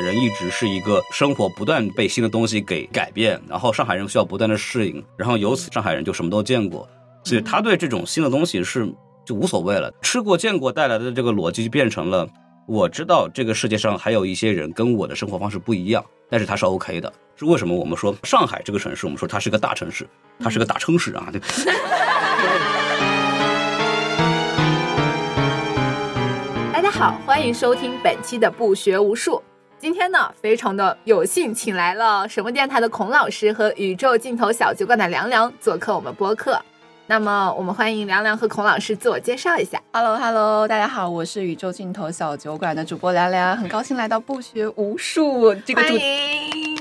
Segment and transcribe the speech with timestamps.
[0.00, 6.88] 人一直是一个生活不断被新的东西给改变，然后上海人需要不断的适应，然后由此上海人就什么都见过，
[7.24, 8.88] 所以他对这种新的东西是
[9.24, 9.92] 就无所谓了。
[10.02, 12.28] 吃过见过带来的这个逻辑就变成了，
[12.66, 17.12] 我知道这个世界上还有一些人跟我的生活方式不一样，但是他是 OK 的。
[17.36, 20.08] 是为什么我们说上海这个城市，我们说它是个大城市，
[20.40, 21.28] 它是个大城市啊？
[21.30, 21.40] 对。
[26.72, 29.40] 大家好，欢迎收听本期的不学无术。
[29.80, 36.60] 今天呢，非常的有幸请来了什么电台的孔老师和宇宙尽头小酒馆的凉凉做客我们播客。
[37.06, 39.80] 那么，我们欢迎凉凉和孔老师自我介绍一下。
[39.92, 46.76] Hello Hello，大家好，我是宇宙尽头小酒馆的主播凉凉，很高兴来到不学无术这个主欢迎。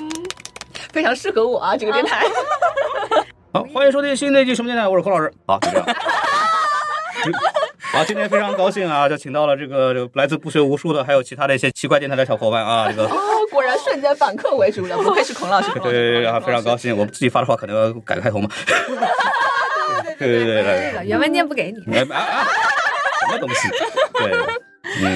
[0.92, 2.26] 非常适合我啊，这个电台。
[3.54, 5.32] 好，欢迎收听新的一期什么电台，我是孔老师。
[5.46, 5.86] 好，就这样。
[7.98, 12.88] 好，今天非常高兴啊，就请到了这个这个来自不学无术的，还有其他的一些奇怪电台的小伙伴啊。
[12.88, 13.18] 这个哦，
[13.52, 15.72] 果然瞬间反客为主了，不愧是孔老师。
[15.82, 18.48] 对对对，非常高兴，我自己发的话可能要改个开头嘛。
[20.20, 21.96] 对对对对对，原文件不给你。
[21.96, 22.46] 哎啊，
[23.26, 23.68] 什么东西？
[24.14, 24.32] 对。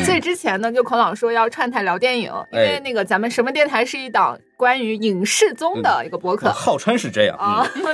[0.05, 7.65] 所以之前呢，就孔老说要串台聊电影，因为那个咱们什么电台是一档关于影视综的一个博客，号称是这样啊。
[7.73, 7.83] 但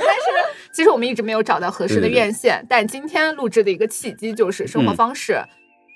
[0.72, 5.42] 其实我们一直没有找到合适的院线，但今天录制的一个契机就是生活方式。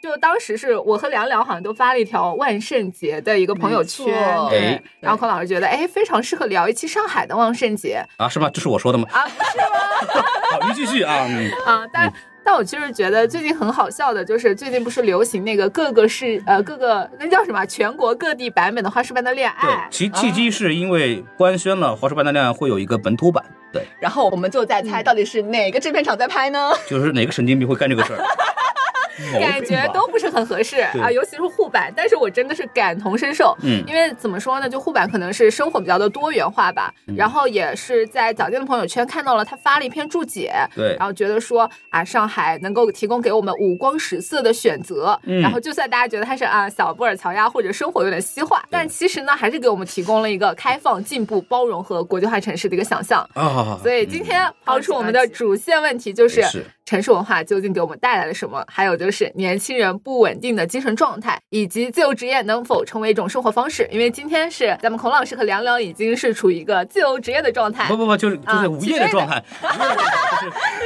[0.02, 4.06] 就当时是我和凉凉好像都发了一条万圣节的一个朋友圈，
[4.48, 4.82] 对。
[4.98, 8.28] 然后孔老师觉得，哎，非常适合聊一期上海的万圣节啊？
[8.28, 8.50] 是吗？
[8.52, 9.06] 这是我说的吗？
[9.12, 10.24] 啊，不是吗？
[10.50, 11.28] 好，您继续啊。
[11.64, 12.12] 啊，但。
[12.44, 19.68] 但我其实觉得最近很好笑的，就是最近不是流行那个各个市呃各个那叫什么全国各地版本的《花式般的恋爱》。
[19.70, 23.44] 对，其契机是因为官宣了《花式般的恋爱》会有一个本土版。
[23.72, 26.70] 对，然后我们就在猜到底是哪个制片厂在拍呢？
[26.86, 28.18] 就是哪个神经病会干这个事儿。
[29.38, 31.92] 感觉都不是很合适啊，尤其是护板。
[31.96, 36.92] 但是我真的是感同身受，嗯，因为怎么说呢，就护板可能是生活比较的多元化吧。
[37.16, 53.28] 然后也是在早间的朋友圈看到了他发了一篇注解，对，然后觉得说啊，上海能够提供给我们五光十色的选择，然后就算大家觉得它是啊小布尔乔亚或者生活有点西化，但其实呢，还是给我们提供了一个开放、进步、包容和国际化城市的一个想象。
[53.34, 53.78] 啊。
[53.82, 56.42] 所以今天抛出我们的主线问题就是。
[56.92, 58.62] 城市文化究竟给我们带来了什么？
[58.68, 63.88] 还有就是年轻人不稳定的精神状态，以及自由职业能否成为一种生活方式？
[63.90, 67.88] 因为今天是咱们孔老师和凉凉已经是处于一个自由职业的状态。
[67.88, 69.42] 不不不，就是就是无业的状态，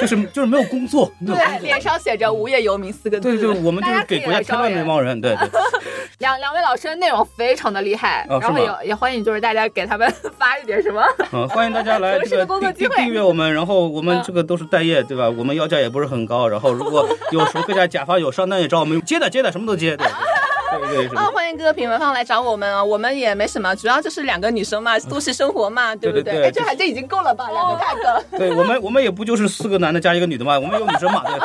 [0.00, 1.10] 就是就是就是没有工作。
[1.26, 3.36] 对，脸上写着“无业游民”四个字。
[3.36, 5.20] 对对，我们就是给国家添乱的那帮人。
[5.20, 5.48] 对对。
[6.18, 11.02] 两两位老师的内容非常的厉害，然后也也欢迎就是大家给他们发一点什么。
[11.32, 15.28] 嗯，欢迎大家来 这个订订阅我们，然后我们这个都是待业，对吧？
[15.28, 19.96] 我们要价也不是很高，然后如果有什么各家甲方有商单也找我们接的接的，什么都接。
[19.96, 20.06] 对
[20.88, 21.16] 对对。
[21.18, 26.44] 啊，欢迎各个品牌方来找我们啊，我们也没什么，主要就是两个女生嘛，都市生活嘛，对不对？
[26.44, 27.48] 哎，这还这已经够了吧？
[27.50, 28.38] 两个大哥。
[28.38, 31.22] 对我们我们也不就是四个男的加一个女的嘛，我们有女生嘛。
[31.24, 31.38] 对。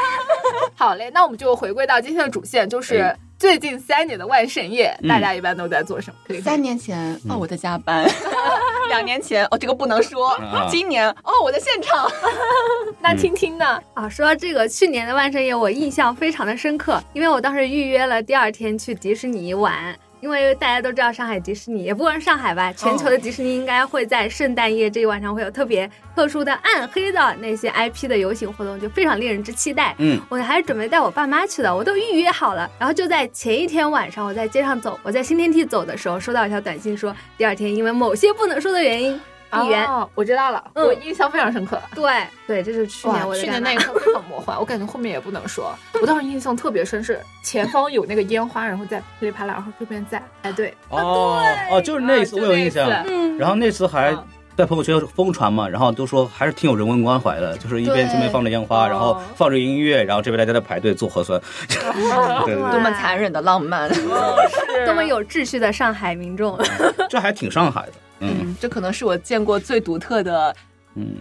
[0.74, 3.16] 好嘞，那我们就回归到今天的主线，就是。
[3.38, 6.16] 最近三年的万圣夜，大家一般都在做什么？
[6.26, 8.06] 可以三年前哦，我在加班；
[8.88, 10.34] 两年前哦，这个不能说；
[10.70, 12.10] 今年哦，我在现场。
[13.00, 13.78] 那听听呢？
[13.92, 19.94] 啊，说到这个，去年的万圣夜我印象非常的深刻，因为我当时预约了第二天去迪士尼玩。
[20.26, 29.94] 因为大家都知道上海迪士尼，也不光是上海吧，全球的迪士尼应该会在圣诞夜这一晚上会有特别特殊的暗黑的那些 IP 的游行活动，就非常令人之期待。
[29.98, 32.68] 嗯，我还是准备带我爸妈去的，我都预约好了。
[32.76, 39.20] 然后就在前一天晚上，我在街上走，我在新天地走的时候，收到一条短信说，第二天因为某些不能说的原因。
[39.50, 41.80] 哦，我知道了，我印象非常深刻。
[41.94, 42.10] 对。
[42.46, 45.74] 对，这是去年我去年那一刻非常魔幻，我感觉后面也不能说。
[46.00, 52.88] 我当时印象特别深是前方有那个烟花，然后在噼里啪啦，然后这边在哎对哦哦，就是那次我有印象。
[53.08, 54.16] 嗯，然后那次还
[54.56, 63.90] 在朋友圈疯传嘛，然后都说还是挺有人文关怀的，就是一边这边放着烟花，然后放着音乐，然后这边大家在排队做核酸， 多么残忍的浪漫，
[64.86, 66.56] 多么有秩序的上海民众，
[67.10, 67.92] 这还挺上海的。
[68.20, 70.54] 嗯，这可能是我见过最独特的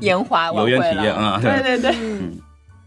[0.02, 1.40] 烟花晚会体验啊！
[1.42, 1.96] 对对对。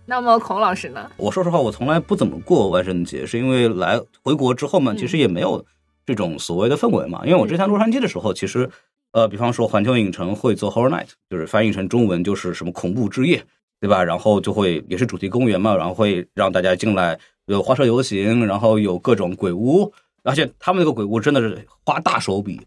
[0.06, 1.10] 那么孔老师呢？
[1.18, 5.62] 我说实话，我从来不怎么过万圣节，是因为来回国之后嘛，其实也没有
[6.06, 7.20] 这种所谓的氛围嘛。
[7.24, 8.70] 因为我之前洛杉矶的时候，其实
[9.12, 13.44] 呃，比方说环球影城会做 Horror Night，就是翻译成中文就是什么恐怖之夜，
[13.80, 14.02] 对吧？
[14.02, 22.58] 然后就会也是主题公园嘛，然后会让大家进来有花车游行，然后有各种鬼屋，而且他们那个鬼屋真的是花大手笔。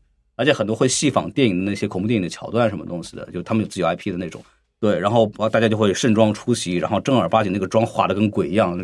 [0.41, 4.43] 而且很多会戏仿电影的那些恐怖电影的桥段什么东西的，就他们有自己 IP 的那种，
[4.79, 8.75] 对，然后大家就会盛装出席，然后正儿八经那个妆化的跟鬼一样，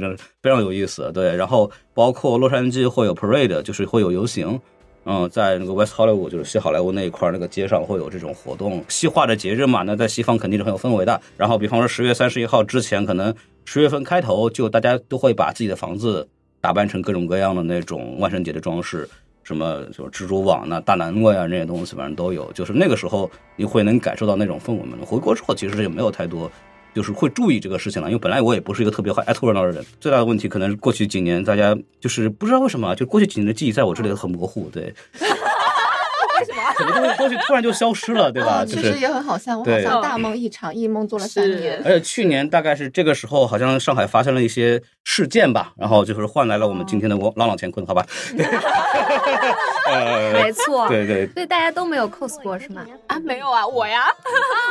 [0.43, 1.35] 非常有意思，对。
[1.35, 4.59] 然后包括洛杉矶会有 parade，就是会有游行，
[5.05, 11.19] 嗯，在那个 West Hollywood，就是西好莱坞那一块那个街上会有这种活动，西化的节日嘛，那在西方肯定是很有氛围的。
[11.35, 13.33] 然后，比方说十月三十一号之前，可能
[13.65, 16.27] 十月份开头就大家都会把自己的房子
[16.61, 19.09] 打扮成各种各样的那种万圣节的装饰，
[19.47, 22.51] 什么就是蜘蛛网呐、大南瓜呀那些东西，反正都有。
[22.51, 24.97] 就是那个时候你会能感受到那种氛围嘛。
[25.05, 26.51] 回国之后其实也没有太多。
[26.95, 29.85] 就是会注意这个事情了，因为本来我也不是一个特别爱凑热闹的人。
[29.99, 34.67] 最大的问题可能是过去几年大家就是不知道为什么，就过去几年的记忆在我这里很模糊。
[34.71, 34.91] 对，
[36.39, 36.61] 为什么？
[36.77, 38.63] 很多东西东西突然就消失了， 对吧？
[38.65, 41.81] 确实也很好笑，我好像大梦一场，一梦做了三年。
[41.83, 48.05] 而且去年大概是这个时候，好像上海发生了一些事件吧，然后就是换来了我们今天的朗朗乾坤，好吧？
[50.33, 52.85] 没错，对对，所以大家都没有 cos 过是吗？
[53.07, 54.03] 啊，没有啊，我呀，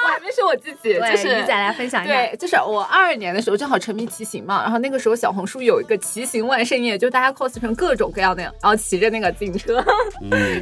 [0.04, 2.12] 我还没说我自己，就是你再来分享一下。
[2.12, 9.82] 对，就是我二二年的时候正好沉迷骑行嘛，然后那个时候小红书有一个骑行万圣夜，就大家 cos 成各种各样的，然后骑着那个自行车，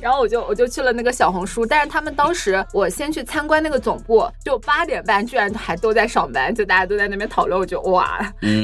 [0.01, 8.19] 然后我就我就去了那个小红书，但是他们当时我先去参观那个总部，就八点半居然还都在上班，就大家都在那边讨论，我就哇，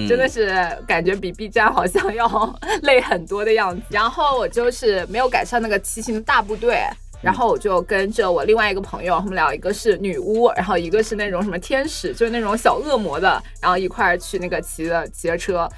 [0.09, 0.55] 真的是
[0.87, 3.83] 感觉比 B 站好像要累很多的样子。
[3.91, 5.79] 然后我就是没有赶上那个。
[5.91, 6.85] 骑行的大部队，
[7.21, 15.69] 然后我就跟着我另外一个朋友，他们俩一个是女巫，然后一个是那种什么天使，就是那种小恶魔的，然后一块儿去那个骑的骑着车，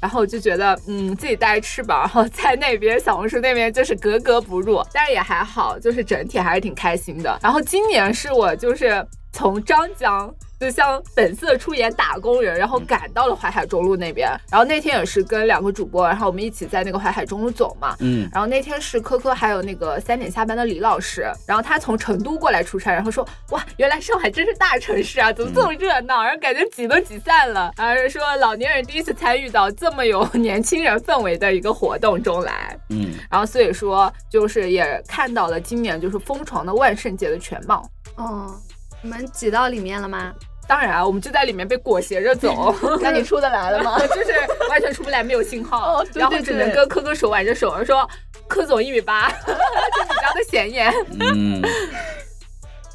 [0.00, 7.38] 然后我就觉得嗯自己带翅膀，然后在那边小红书那边就是格格不入，但是也还好，就是整体还是挺开心的。
[7.42, 10.32] 然后今年是我就是从张江。
[10.58, 38.54] 就像本色出演打工人，然后赶到了淮海中路那边，然后那天也是跟两个主播，然后我们一起在那个淮海中路走嘛，嗯，然后那天是科科还有那个三点下班的李老师，然后他从成都过来出差，然后说哇，原来上海真是大城市啊，怎么这么热闹，然后感觉挤都挤散了，然后说老年人第一次参与到这么有年轻人氛围的一个活动中来，嗯，然后所以说就是也看到了今年就是疯狂的万圣节的全貌，哦，
[39.02, 40.32] 你们挤到里面了吗？
[40.66, 42.74] 当然啊，我们就在里面被裹挟着走。
[43.00, 43.98] 那你出得来了吗？
[44.08, 44.32] 就是
[44.68, 48.06] 完全出不来，没有信号， 然后只能跟柯哥手挽着手，说
[48.46, 50.92] 柯总一米八，就比较的显眼。
[51.20, 51.62] 嗯，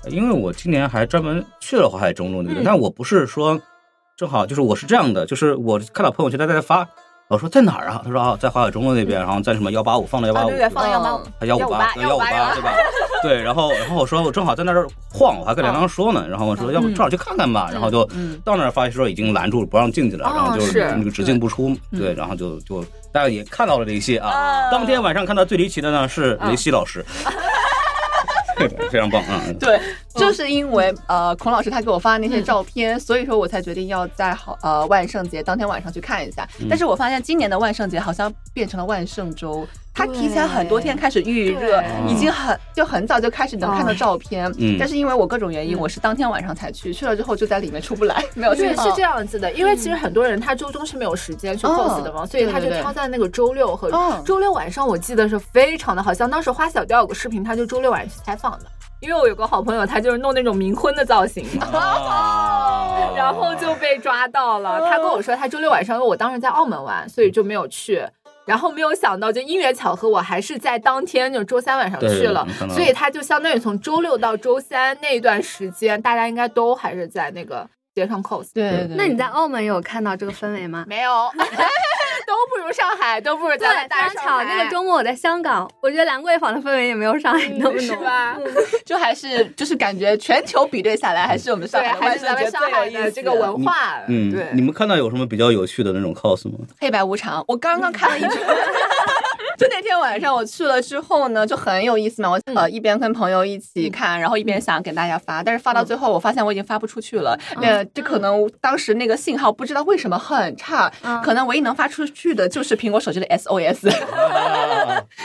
[0.05, 3.59] 因为我今年还专门去了淮海中路那边，但我不是说
[4.15, 6.87] 正好，就是我是这样的，就是我看到朋友圈他在发。
[7.29, 8.01] 我说在哪儿啊？
[8.05, 12.75] 他说啊，在淮海中路那边，然后在什么幺八五放了幺八五，放幺八五，还幺五八，幺五八，对吧？
[13.23, 18.03] 对，然后然后我说我正好在那儿晃，我还跟梁梁说呢，然后我说要不正好去看看吧，然后就
[18.43, 24.69] 到那儿发现说已经拦住不让进去了，然后就是那个只进不出，对，然后就就大家也看到了这些啊。
[24.69, 27.03] 当天晚上看到最离奇的呢是雷西老师。
[28.89, 29.41] 非常棒啊！
[29.59, 29.79] 对，
[30.15, 36.47] 就是因为呃，孔老师他给我发的那些照片，所以说我才决定要在好呃万圣节当天晚上去看一下。
[36.69, 39.67] 但是我发现今年的万圣节好像变成了万圣周。
[39.93, 44.51] 他提前很多天开始预热，已经很就很早就开始能看到照片。
[44.57, 48.55] 嗯，但是因为我各种原因，我是当天晚上才去，去了之后就在里面出不来，没有。
[48.55, 53.91] 对，是这样子的，因为其实很多人他周中是没有时间去 cos 的嘛，所以他就挑在那个周六和
[54.25, 54.87] 周六晚上。
[54.87, 58.65] 我记得是非常的好像当时花小调有个视频，他就周六晚上去采访的。
[58.99, 61.45] 因为我有个好朋友，他就是弄那种冥婚的造型，
[63.15, 64.79] 然后就被抓到了。
[64.89, 68.01] 他跟我说，他周六晚上，因为我当时在澳门玩，所以就没有去。
[68.45, 78.49] 然后没有想到，就因缘巧合，我还是在当天就周三晚上去了，所以他就相当于从周六到周三那段时间，大家应该都还是在那个街上 cos。
[78.53, 78.97] 对对对。
[78.97, 80.85] 那你在澳门有看到这个氛围吗？
[80.87, 81.11] 没有。
[82.25, 88.37] 都不如上海，都不如在大巧那个周末我在香港，我觉得兰桂坊的氛围也没有上海那么浓，吧？
[88.85, 93.99] 就还是就是感觉全球比对下来，还是我们上海还是咱们上海的这个文化。
[94.07, 94.47] 嗯，对。
[94.53, 96.57] 你们看到有什么比较有趣的那种 cos 吗？
[96.79, 98.31] 黑白无常，我刚刚看了一场。
[99.57, 102.29] 就那天晚上我去了之后呢，就很有意思嘛。
[102.31, 107.37] 我呃一边跟朋友一起看，然后一边想给大家发，但是发到最后，我发现我已经发不出去了。
[107.61, 110.91] 那，这可能当时那个信号不知道为什么很差，
[111.23, 113.89] 可能唯一能发出去的就是苹果手机的 SOS。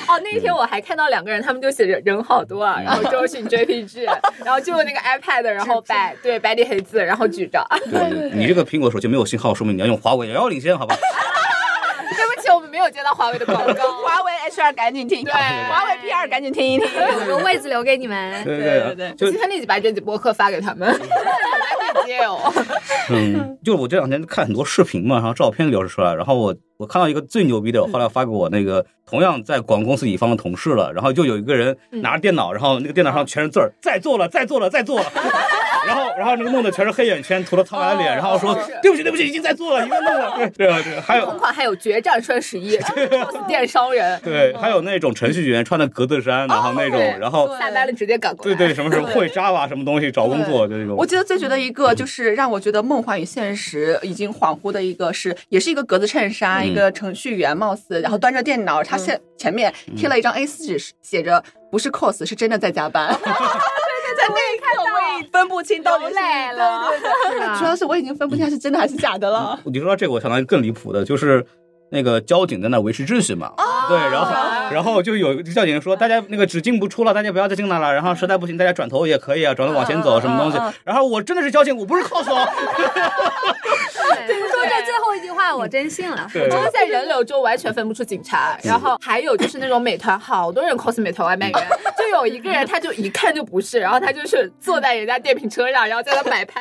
[0.07, 4.05] 哦，那天我还看到两个人，他们就写着人好多啊，然后周迅 JPG，
[4.45, 7.65] 然后就用那个 iPad，然后白对白底黑字，然后举着。
[7.91, 10.97] 对，你这个苹果手机没有信号，说明你要用华为，遥遥领先，好吧？
[12.55, 16.89] 我们没有接到华为的广告， 华为 HR 赶紧听，对，华为 PR 赶紧听一听，
[17.29, 18.45] 有位置留给你们。
[18.45, 20.93] 对对对，今天立即把这集播客发给他们，
[22.07, 22.53] 接哦。
[23.11, 35.07] 嗯，就我这两天看很多视频嘛，然后照片流出来，然后我我看到一个最牛逼的，后来发给我那个同样在广告公司乙方的同事了，然后就有一个人拿着电脑，然后那个电脑上全是字儿，在做了，在做了，在做了。
[35.87, 48.55] 然后然后那个弄的全是黑眼圈，涂了苍白脸，然后说对不起对不起，已经在做了，已经弄了，对对啊对，还有同款还有决战双十一， cos 电商人，对，还有那种程序员穿的格子衫，然后那种，然后下班了直接赶过来。
[48.55, 63.17] 对对什么什么会 Java 什么东西找工作就那种我，记得最觉得一个就是让我觉得梦幻与现实已经恍惚的一个是，也是一个格子衬衫，嗯一个程序员貌似，然后端着电脑，他现前面贴了一张 A 4纸，写着不是 cos，是真的在加班。
[64.19, 69.59] 在那一刻我也分不清到底是谁了对对对，主要是我已经分不清它是真的还是假的了。
[69.65, 71.45] 你说到这个，我想到一个更离谱的，就是
[71.91, 73.53] 那个交警在那维持秩序嘛。
[73.89, 74.33] 对，然后
[74.71, 77.93] 然后就有交警说，大家那个只进不出了，大家不要再进来了。
[77.93, 80.59] 然后实在不行，大家转头也可以啊，转头往前走，什么东西。
[80.85, 82.49] 然后我真的是交警，我不是 cos 哦。
[84.27, 86.29] 对，说这最后一句话我真信了。
[86.33, 96.61] 对真的在人流就完全分不出警察，然后还有就是那种美团，好多人 cos 美团外卖员， 就有一个人他就一看就不是，然后他就是坐在人家电瓶车上，然后在那摆拍，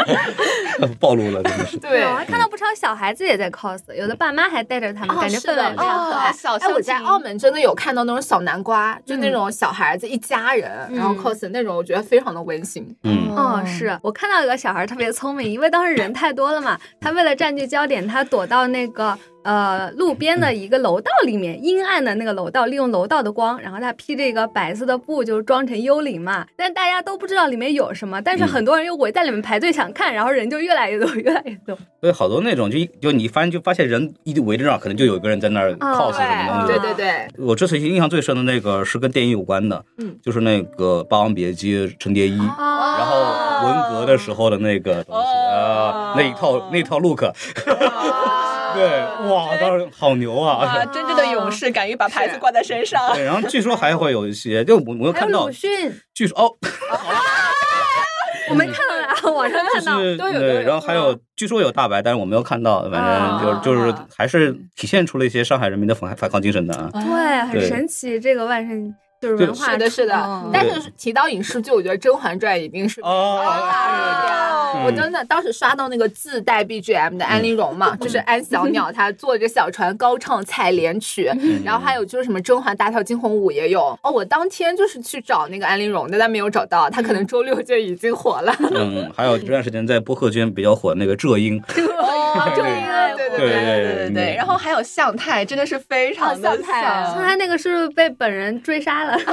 [0.98, 1.76] 暴露了，真的是。
[1.76, 11.18] 对我还看到不少小孩子也在 cos，有的爸妈还带着他们，哦感觉是的氛围非常可爱哎，我在澳门真的有看到那种小南瓜，就那种小孩子一家人，然后嗯。
[11.20, 12.84] cos 那种，我觉得非常的温馨。
[13.02, 26.46] 嗯，嗯，是我看到有个小孩特别聪明，因为当时人太多了嘛，他为了占据焦点，他躲到那个呃路边的一个楼道里面，阴暗的那个楼道，利用楼道的光，然后他披着一个白色的布，就是装成幽灵嘛。
[26.56, 31.76] 但大家都不知道里面有什么，但是嗯很多人又围在里面排队想看，然后人就越来越多， 越来越多。
[32.00, 36.66] 所以好多那种就一就你发现就发现人一围着那儿，可能就有一个人在那儿 cos 什么东西。
[36.66, 42.38] 对对对，我这次印象最深的那个是跟电影有关的，嗯，就是那个《霸王别姬》陈蝶衣。
[42.38, 45.22] 哦然后文革的时候的那个东西
[45.54, 47.22] 啊，那一套那一套 look，
[48.80, 50.84] 对，哇，当时好牛啊，啊！
[50.86, 53.12] 真正的勇士敢于把牌子挂在身上。
[53.14, 56.50] 对，然后据说还会有一些，就我我有看到鲁，迅，据说哦，
[58.50, 59.96] 我没看到啊， 网上看到。
[60.16, 66.90] 都有对然后还有据说有大白，但是我没有看到，反正就就是还是体现出了一些上海人民的反反抗精神的啊。
[66.92, 70.50] 对，很神奇，这个万圣就是对文化是的，是的嗯。
[70.52, 81.30] 但是提到影视剧，我觉得《甄嬛传》一定是哦啊，我真的当时刷到那个自带 BGM 的安陵容嘛，就是安小 鸟她坐着小船高唱采莲曲，
[81.64, 83.98] 然后还有就是什么甄嬛大跳惊鸿舞也有。
[84.02, 88.54] 哦，我当天就是去找那个安陵容的，但没有找到，她可能周六就已经火了。
[88.74, 91.60] 嗯，还有这段时间在播客圈比较火那个浙音，
[91.98, 94.34] 哦， 对对对对对对对。
[94.36, 99.18] 然后还有向太，真的是非常的哦向太像刚才那个是不是被本人追杀了？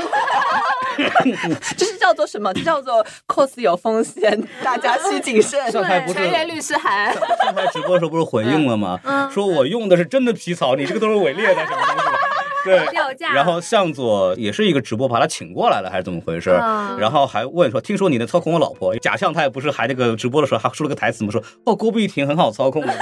[1.78, 2.52] 这是叫做什么？
[2.54, 5.72] 这叫做 cos 有风险， 大家需谨慎。
[5.72, 7.14] 向太不是全员律师函，
[7.44, 9.00] 向太直播的时候不是回应了吗？
[9.04, 12.18] 嗯说我用的是真的皮草，你这个都是伪劣的什么东西的。
[12.66, 13.32] 对，掉价。
[13.34, 16.50] 然后向佐也是一个直播把他请过来了，还是怎么回事？
[16.62, 18.96] 嗯然后还问说，听说你能操控我老婆？
[18.98, 21.32] 假象他也不是还那个直播的时候还说了个台词吗？
[21.32, 22.94] 说哦，郭碧婷很好操控的。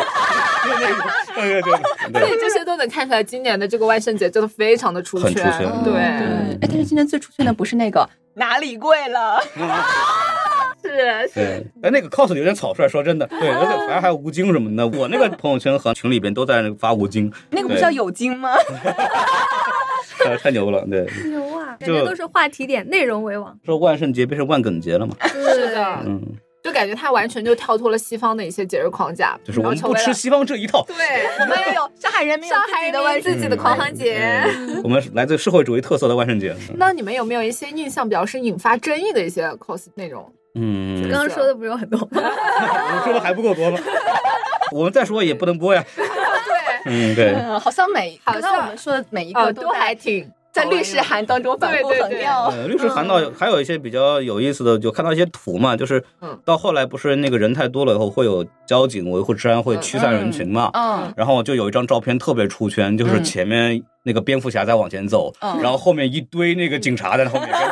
[1.35, 1.61] 对，对
[2.11, 5.59] 对 这些都能看出来，今年的这个万圣节真的非常的出很出圈。
[5.83, 8.07] 对，对，哎，但是今年最出圈的不是那个？
[8.37, 9.41] 哪里贵了，
[10.83, 18.49] 是对，哎，那个 cos 有点草率，说真的，对，而且反正还有吴京什么的，我那个朋友圈和群里边都在那个发吴京，那个不叫有金吗？
[20.25, 23.57] 呃 太牛了，对，牛啊，感觉都是话题点，内容为王。
[23.65, 26.21] 说万圣节变成万梗节了嘛，是的，嗯，
[26.65, 30.95] 就感觉他完全就跳脱了西方的一些节日框架，就是我们不吃西方这一套，对，
[31.41, 34.41] 我们也有上海人民有上海自己的万人民自己的狂欢节。
[34.47, 40.27] 嗯我们是来自社会主义特色的万圣节，那你们有没有一些印象比较深、引发争议的一些 cos 内容？
[40.55, 42.07] 嗯，刚刚说的不是有很多吗？
[42.17, 43.77] 我们说的还不够多吗？
[44.71, 46.05] 我们再说也不能播呀， 对，
[46.85, 52.45] 嗯，对，嗯，好像每好像我们说的每一哦，个都还挺在律师函当中反复对对对横跳。
[52.45, 56.39] 呃，律师函到还有一些比较有意思的，就看到一些图嘛，就是嗯。
[56.45, 60.69] 到后来不是那个人太多了以后，会有交警维护治安，会驱散人群嘛。
[60.73, 63.23] 嗯，然后就有一张照片特别出圈，就是嗯。
[63.25, 65.59] 前面那个蝙蝠侠在往前走，嗯。
[65.61, 67.67] 然后后面一堆那个警察在后面跟着，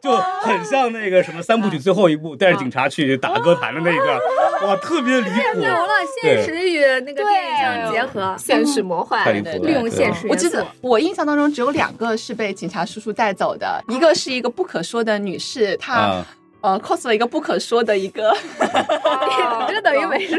[0.00, 5.88] 就很像那个什么三部曲最后一部带着警察去打歌坛的那个，哇，特别离谱，牛了，
[6.22, 10.26] 现实与那个电影相结合，现实魔幻，利用对现实。
[10.28, 16.26] 我记得我印象当中只有两个是被警察叔叔带走的，一个是一个不可说的女士，她、啊，
[16.60, 20.38] 呃 cos 了一个不可说的一个，你 这等于没说。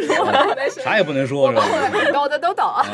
[0.83, 1.63] 啥也不能说，是吧？
[2.11, 2.65] 懂的都懂。
[2.65, 2.85] 啊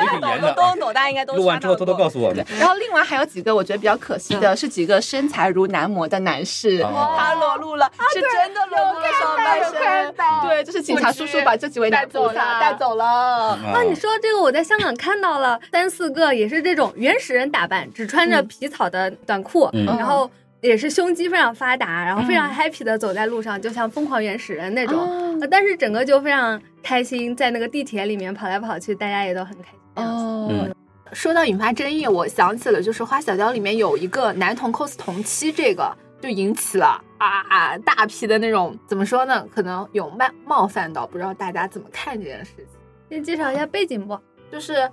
[0.00, 0.62] 也挺严的都。
[0.78, 10.14] 懂，大家应该都录完之后偷偷告诉我们，然后另外还有几个我觉得比较可惜的是几个身材如男模的男士，哦他裸露了，是真的裸露了上半身。
[10.46, 13.04] 对，就是警察叔叔把这几位男带走菩萨了带走了。
[13.04, 20.30] 啊啊，你说这个，我在香港看到了三四个，也是这种原始人打扮，只穿着皮草的短裤，嗯然后
[20.64, 24.98] 也是胸肌非常发达，然后非常 happy 的走在路上，就像疯狂原始人那种。
[25.38, 29.80] 呃但是整个就非常开心，在那个地铁里面跑来跑去，大家也都很开心。
[29.96, 30.74] 哦，嗯
[31.12, 39.46] 说到引发争议，我想起了就是花小娇里面有一个男童 cos 同妻，这个就引起了啊啊大批的那种怎么说呢？
[39.54, 42.66] 可能有冒冒犯到，不知道大家怎么看这件事情。
[43.10, 44.18] 先介绍一下背景不？
[44.50, 44.90] 就是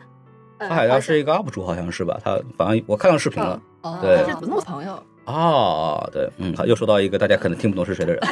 [0.58, 2.20] 呃，花海妖是一个 UP 主，好像是吧？
[2.24, 3.62] 他反正我看到视频了。
[3.84, 8.22] 哦，对他是子木朋友，哦，对，嗯，好，又说到一个大家可能听不懂是谁的人。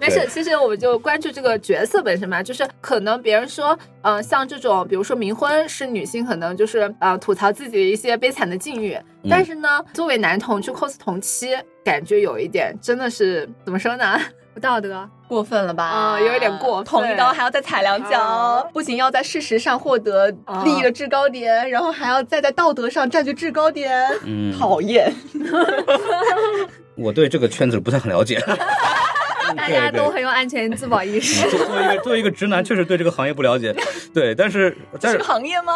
[0.00, 8.98] 没事，其实我们就关注这个角色本身嘛，就是可能别人说，呃，像这种，比如说冥婚是女性，可能就是呃吐槽自己的一些悲惨的境遇，
[9.30, 14.18] 但是呢，作为男同去 cos 同妻，感觉有一点真的是怎么说呢？
[14.54, 15.08] 不道德。
[15.28, 15.84] 过分了吧？
[15.84, 20.28] 啊有一点过捅一刀还要再踩两脚啊，不仅要在事实上获得
[20.62, 25.10] 利益的制高点，然后还要再在道德上占据制高点，嗯，讨厌。
[26.94, 28.38] 我对这个圈子不太很了解。
[29.54, 31.48] 大家都很有安全自保意识。
[31.50, 33.74] 作作为一个作为一个直男，确实对这个行业不了解。
[34.12, 35.74] 对，但是 但是行业吗？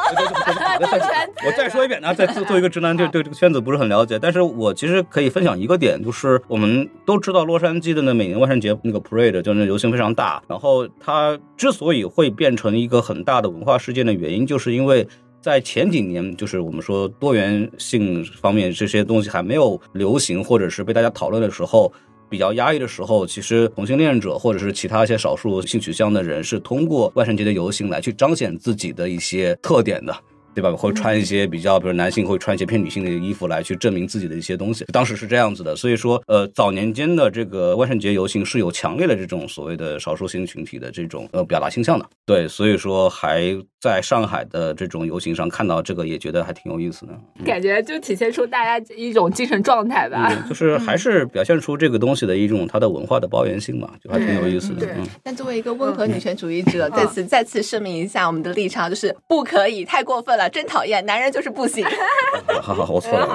[1.45, 4.18] 我 再说一遍呢，再作作为一个直男，对对这个圈子不是很了解。
[4.18, 15.06] 但是我其实可以分享一个点，就是我们都知道洛杉矶的那每年万圣节那个 parade 就那流行非常大，然后它之所以会变成一个很大的文化事件的原因，就是因为。
[15.38, 21.92] 在前几年，就是我们说多元性方面这些东西还没有流行，或者是被大家讨论的时候，
[22.28, 30.14] 比较压抑的时候，其实同性恋者或者是其他一些少数性取向的人是通过万圣节的游行来去彰显自己的一些特点的。
[30.57, 30.75] 对吧？
[30.75, 34.87] 会穿一些比较，比如男性会穿一些偏女性的衣服来去证明自己的一些东西。
[34.87, 42.07] 当时是这样子的，所以说，呃，早年间的这个万圣节游行是有强烈的这种所谓的少数性群体的这种呃表达倾向的。
[42.25, 47.13] 对，所以说还在上海的这种游行上看到这个，也觉得还挺有意思的。
[47.45, 50.29] 感觉就体现出大家一种精神状态吧。
[50.31, 54.87] 嗯，就是还是表现出这个东西的一种它的文化的包容性嘛，就还挺有意思的。
[54.87, 61.85] 对嗯，但作为一个温和女权主义者，在此再次声明一下我们的立场，就是不可以，太过分了，真讨厌，男人就是不行。
[62.62, 63.35] 好好好，我错了，我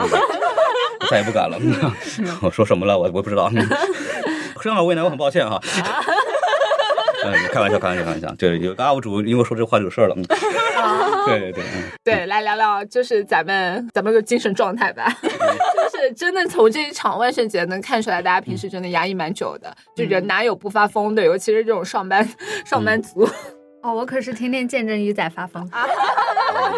[1.02, 1.58] 我再也不敢了。
[2.42, 2.98] 我说什么了？
[2.98, 3.50] 我我不知道。
[4.62, 5.60] 生而为难，我很抱歉哈。
[7.24, 8.34] 嗯，开玩笑，开玩笑，开玩笑。
[8.36, 10.16] 对，有个 UP 主因为说这话有事儿了。
[10.16, 10.26] 嗯
[11.28, 15.08] 对对对，嗯对，来聊聊就是咱们咱们的精神状态吧。
[15.22, 21.24] 就是真的从这一场万圣节能看出来，大家平时真的压抑蛮久的，就人哪有不发疯的？
[21.24, 22.28] 尤其是这种上班
[22.66, 23.30] 上班族。
[23.84, 25.70] 哦，我可是天天见证鱼仔发疯，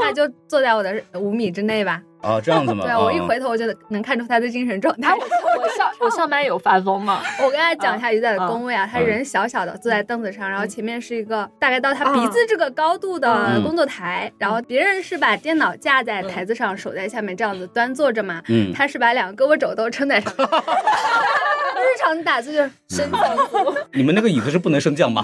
[0.01, 2.01] 他就坐在我的五米之内吧。
[2.21, 2.83] 哦，这样子吗？
[2.87, 5.11] 对啊，我一啊回头我就能看出他的精神状态。
[5.15, 7.21] 我我上我上班有发疯吗？
[7.43, 20.47] 我跟他讲一下鱼仔的工位啊，他嗯人小小的坐在凳子上，然后前面是一个大概到他鼻子这个高度的嗯工作台，然后别人是把电脑架在台子上，手在下面这样子端坐着嘛，嗯，他是把两个胳膊肘都撑在上面。
[20.47, 25.21] 日常打字就是升降服，你们那个椅子是不能升降吗？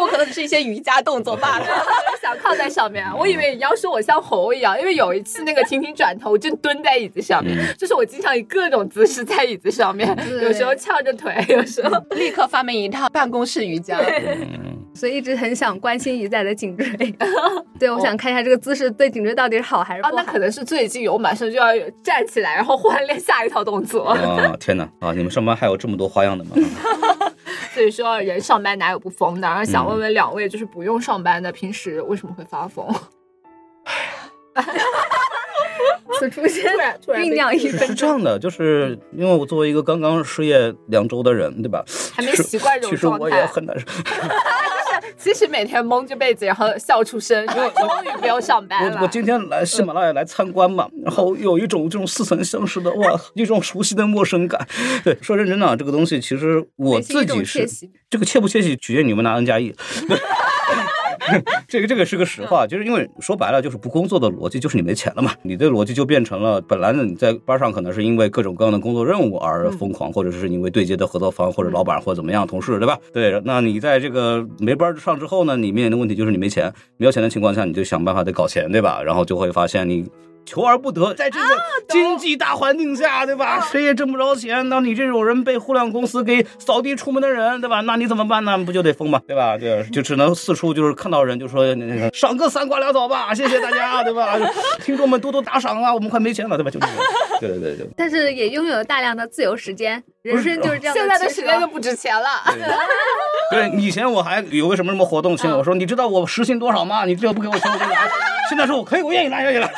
[0.00, 1.66] 我可能只是一些瑜伽动作罢了。
[1.66, 3.04] 我想靠在上面。
[3.18, 10.08] 我以为你要说我像猴一样，因为有一次那个婷婷转头我就蹲在椅子上面，嗯 就是我经常以各种姿势在椅子上面，
[10.42, 13.98] 有时候翘着腿，有时候立刻发明一套办公室瑜伽。
[13.98, 17.14] 嗯，所以一直很想关心鱼仔的颈椎。
[17.78, 20.16] 对，我想看一下这个姿势对颈椎到底是好还是不啊，好。
[20.16, 21.66] 那可能是最近我马上就要
[22.02, 24.04] 站起来，然后换练下一套动作。
[24.04, 24.88] 啊，天哪！
[25.00, 26.50] 啊，你们上班还有这么多花样的吗？
[27.74, 29.48] 所以说，人上班哪有不疯的？
[29.48, 32.86] 然后想嗯问问两位，就是不用上班的，平时为什么会发疯？
[36.18, 41.82] 此出现突然突然被酝酿一是分是这样的，就是因为我作为一个刚刚失业两周的人，对吧？
[42.14, 43.86] 还没习惯这种其实我也状态很难受。
[45.16, 48.96] 其实每天蒙着被子，然后笑出声，因为终于不用上班了。
[48.96, 54.66] 我我今天来喜马拉雅来参观嘛，然后有一种这种似曾相识的哇， 一种熟悉的陌生感。
[55.04, 57.68] 对，说认真的啊，这个东西其实我自己是
[58.08, 59.74] 这个切不切喜，取决于你们拿 N 加一。
[61.68, 72.98] 这个这个是个实话，就是因为说白了就是不工作的逻辑就是你没钱了嘛，你的逻辑就变成了本来呢你在班上可能是因为各种各样的工作任务而疯狂，或者是因为对接的合作方或者老板或者怎么样同事对吧？
[73.12, 79.02] 对，那你在这个没班上之后呢，你面临的问题就是你没钱，没有钱的情况下你就想办法得搞钱对吧？
[79.02, 80.04] 然后就会发现你。
[80.44, 81.46] 求而不得，在这个
[81.88, 83.60] 经济大环境下，对吧？
[83.70, 87.80] 谁也挣不着钱，那你这种人被互联网公司给扫地出门的人，对吧？
[87.82, 88.58] 那你怎么办呢？
[88.58, 89.20] 不就得疯吗？
[89.26, 89.56] 对吧？
[89.56, 94.36] 对，就只能四处就是看到人就说那个赏个三瓜两枣吧，谢谢大家，对吧？
[94.84, 96.70] 听众们多多打赏啊，我们快没钱了，对吧？
[96.70, 96.96] 就这种，
[97.40, 97.86] 对对对对。
[97.96, 102.28] 但是也拥有大量的自由时间，人生就是这样现在的时间就不值钱了。
[103.50, 107.04] 对，以前我还有个什么什么活动，请我说，你知道我时薪多少吗？
[107.04, 108.08] 你这个不给我钱我就来。
[108.48, 109.72] 现在说我可以，我愿意拿，愿意来。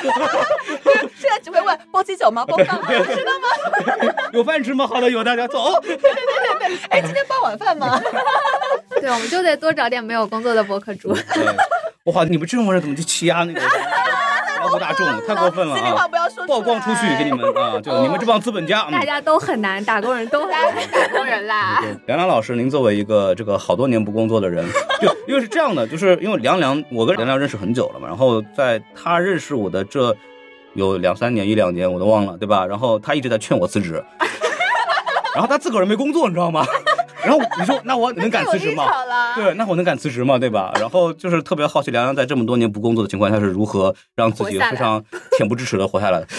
[1.17, 2.45] 现在只会问包鸡酒吗？
[2.45, 2.89] 包饭吗？
[2.89, 4.15] 知道吗？
[4.33, 4.87] 有饭吃吗？
[4.87, 5.73] 好的，有大家，走。
[6.91, 8.01] 哎，今天包晚饭吗？
[9.01, 11.17] 对，我们就得多找点没有工作的博客主。
[12.05, 13.61] 哇，你们这种人怎么去欺压那个
[14.65, 15.07] 劳苦大众？
[15.27, 17.81] 太过分了心里话不要说，曝光出去给你们啊！
[17.81, 21.83] 就你们这帮资本家，大家都很难，打工人都很难， 打工人啦。
[22.07, 24.67] 梁梁老师，您作为一个这个好多年不工作的人，
[25.01, 30.15] 就因为是这样的，就是因为梁梁，我跟梁梁认识很久了嘛，然后在他认识我的这
[30.75, 32.65] 有两三年、一两年，我都忘了，对吧？
[32.67, 34.03] 然后他一直在劝我辞职，
[35.35, 36.65] 然后他自个儿没工作，你知道吗？
[37.25, 38.85] 然后你说，那我能敢辞职吗？
[39.35, 40.39] 对，那我能敢辞职吗？
[40.39, 40.73] 对吧？
[40.81, 45.03] 然后就是特别好奇，梁梁在这么多年不工作的情况下是如何让自己非常
[45.39, 46.27] 恬不知耻的活下来的。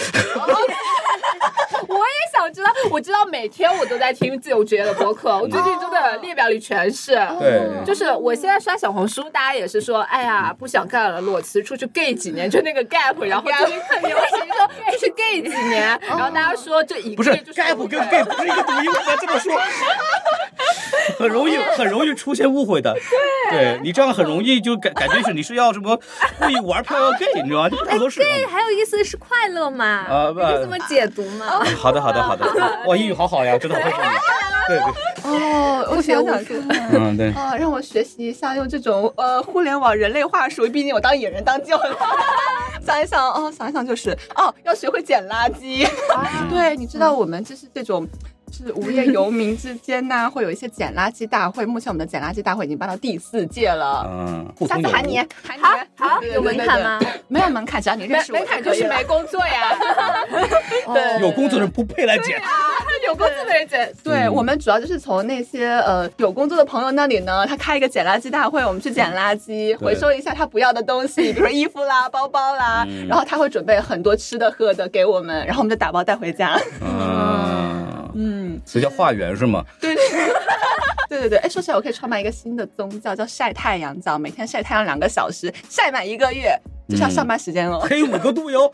[2.46, 5.36] 我知道，我知道，每天我都在听自由职业的播客。
[5.36, 19.52] 我最近真的列表里全是，对，就是我现在刷小红书，大家也是说，哎呀，不想干了，裸辞出去 gay 几年，就那个 gap， 然后最近很流行说就是 gay 几年，然后大家说这一不是 gap 跟 gay 不是一个读音，不要这么说，
[21.18, 22.94] 很容易 很容易出现误会的。
[23.50, 25.98] 对，对你这样很容易就感感觉是你是要什么
[26.38, 27.68] 故意玩票要 gay，你知道吗？
[27.70, 29.84] 不都是 gay 还有意思是快乐嘛？
[29.86, 31.46] 啊，不这么解读嘛？
[31.76, 32.46] 好的，好的，好的。
[32.86, 33.88] 哇，英语好好呀，真的好。
[34.68, 34.84] 对对。
[35.22, 37.30] 哦，我想想看，嗯，对。
[37.32, 41.96] 啊，让我学习一下用这种呃互联网人类话术，毕竟我当野人当久了。
[42.84, 45.88] 想一想，哦，想一想就是哦，要学会捡垃圾。
[46.50, 48.06] 对，你知道我们就是这种。
[48.52, 51.66] 是无业游民之间呢，会有一些捡垃圾大会。
[51.66, 54.06] 目前我们的捡垃圾大会已经办到第四届了。
[54.08, 55.62] 嗯，下次喊你，喊你，
[55.96, 57.00] 好，有门槛吗？
[57.28, 59.76] 没有门槛，只要你认识我，门槛就是没工作呀。
[60.94, 62.40] 对，有工作的人不配来捡。
[63.06, 63.92] 有工作的人捡。
[64.02, 76.58] 对我们主要就是从那些呃有工作的朋友那里呢，他开一个捡垃圾大会，我们去捡垃圾，回收一下他不要的东西，比如说衣服啦、包包啦，然后他会准备很多吃的喝的给我们，然后我们就打包带回家。
[76.80, 77.95] 嗯。
[78.18, 79.62] 嗯，这叫化缘是吗？
[79.78, 80.08] 对对
[81.08, 81.38] 对对对。
[81.38, 87.86] 哎，说起来，我可以创办一个新的宗教，叫晒太阳教，每天晒太阳两个小时，晒满一个月，就像上班时间哦。
[87.88, 88.72] 黑五个度哟。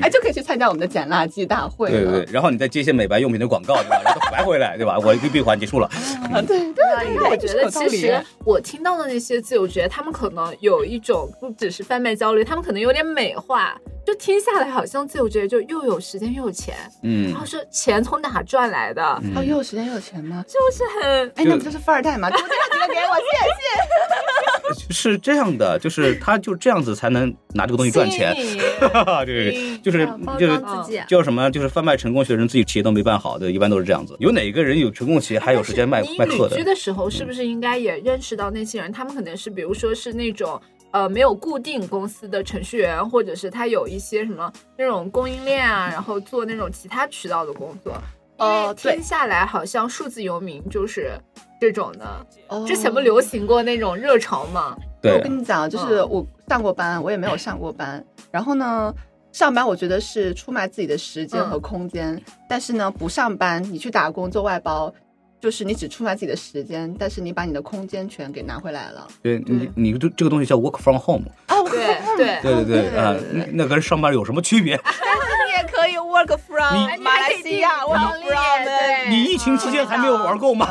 [0.00, 1.90] 哎，就可以去参加我们的捡垃圾大会。
[1.90, 4.00] 对对，然后你再接一些美白用品的广告，对吧？
[4.04, 4.96] 然后白回来，对吧？
[4.98, 5.86] 我一闭环结束了。
[6.32, 6.84] 啊，对对。
[7.12, 13.76] 因为我觉得其实我听到的那些自由职业，他们可能有一种不只是贩卖焦虑，他们可能有点美化。
[14.08, 19.04] 就听下来好像自由职业就又有时间又有钱，嗯，然后说钱从哪赚来的？
[19.36, 20.42] 哦，又有时间又有钱吗？
[20.48, 22.30] 就是很，哎，那不就是富二代吗？
[22.30, 24.88] 多几个给我，谢谢。
[24.88, 28.34] 是这样的，就是他就这样子才能拿这个东西赚钱。
[29.26, 30.58] 对对，就是就是
[31.06, 31.50] 叫什么？
[31.50, 34.16] 就是贩卖成功学的人自己企业都没办好，对，一般都是这样子。
[34.20, 36.56] 有哪个人有成功企业还有时间卖卖课的？
[36.56, 38.90] 旅居的时候是不是应该也认识到那些人？
[38.90, 40.58] 他们可能是比如说是那种。
[40.90, 47.92] 呃，没有固定公司的程序员，或者是他有一些什么那种供应链啊，然后做那种其他渠道的工作。
[48.38, 51.12] 哦，听下来好像数字游民就是
[51.60, 52.26] 这种的。
[52.66, 54.76] 之前不流行过那种热潮吗？
[55.02, 58.02] 对，我跟你讲，就是我上过班，我也没有上过班。
[58.30, 58.94] 然后呢，
[59.32, 64.94] 上班我觉得是出卖自己的时间和空间，但是呢，不上班，你去打工做外包。
[65.40, 69.06] 就是你只出卖自己的时间，但是你把你的空间权给拿回来了。
[69.22, 71.24] 对你，你这这个东西叫 work from home。
[71.48, 73.14] 哦，对对对对对啊，
[73.52, 74.78] 那跟上班有什么区别？
[74.82, 75.00] 但是
[75.46, 79.10] 你也可以 work from 马来西亚，work from。
[79.10, 80.68] 你疫情期间还没有玩够吗？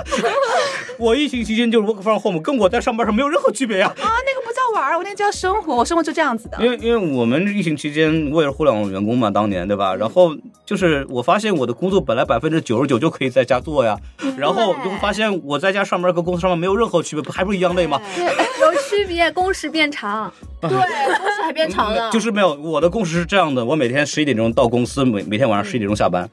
[0.99, 3.87] 我疫情期间就是 work from home，跟我在上班上没有任何区别呀。
[3.87, 6.57] 啊，那个不叫玩，我那叫生活，我生活就这样子的。
[6.61, 9.95] 因为因为我们疫情期间我也是互联网员工嘛，当年对吧？
[9.95, 13.97] 然后就是我发现我的工作本来百分之九十九就可以在家做呀，
[14.37, 14.57] 然后。
[14.57, 18.01] 后就会发现我在家上班跟公司上班没有任何区别，不还不是一样累吗？
[18.17, 20.33] 有区别，工时变长。
[20.59, 22.09] 对，工时还变长了。
[22.11, 26.27] 就是没有，我的工时是这样的，我每天十一点钟到公司，每每天晚上十一点钟下班，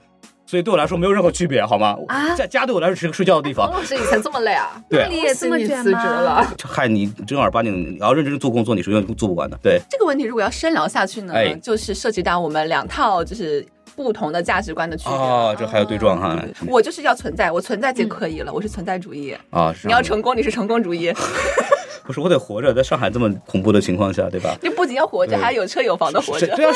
[0.55, 1.99] 所以对我来说没有任何区别，好吗？
[2.07, 3.69] 啊，在家对我来说是个睡觉的地方。
[3.73, 4.81] 老师以前这么累 啊？
[4.89, 6.47] 对，你也这么辞职了？
[6.63, 9.59] 害你正儿八经你要认真做工作，你是永远做不完的。
[9.61, 13.67] 对这个问题，如果要深聊下去呢，就是涉及到我们两套就是。
[13.97, 16.37] 不同的价值观的区别啊，这还有对撞哈。
[16.67, 19.73] 我就是要存在，我存在就可以了，我是存在主义啊。
[19.85, 21.13] 你要成功，你是成功主义。
[22.07, 24.55] 不是我得活着，在上海这么恐怖的情况下，对吧？
[24.63, 26.47] 你不仅要活着，还要有车有房的活着。
[26.55, 26.71] 对呀，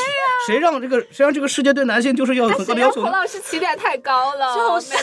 [0.47, 3.01] 谁让这个谁让这个世界对男性就是要很高的要求？
[3.01, 4.97] 孔老师起点太高了，就是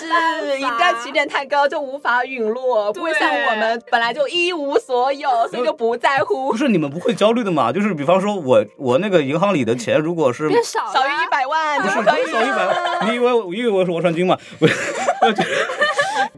[0.59, 6.51] 一旦起点太高，就无法陨落，不会像我们本来就一无所有， 所以就不在乎。
[6.51, 7.71] 不是你们不会焦虑的嘛？
[7.73, 14.37] 就是比方说我我那个银行里的钱，如果是少少于一百万，不是少于一百万，你以为我以为我是王传君吗？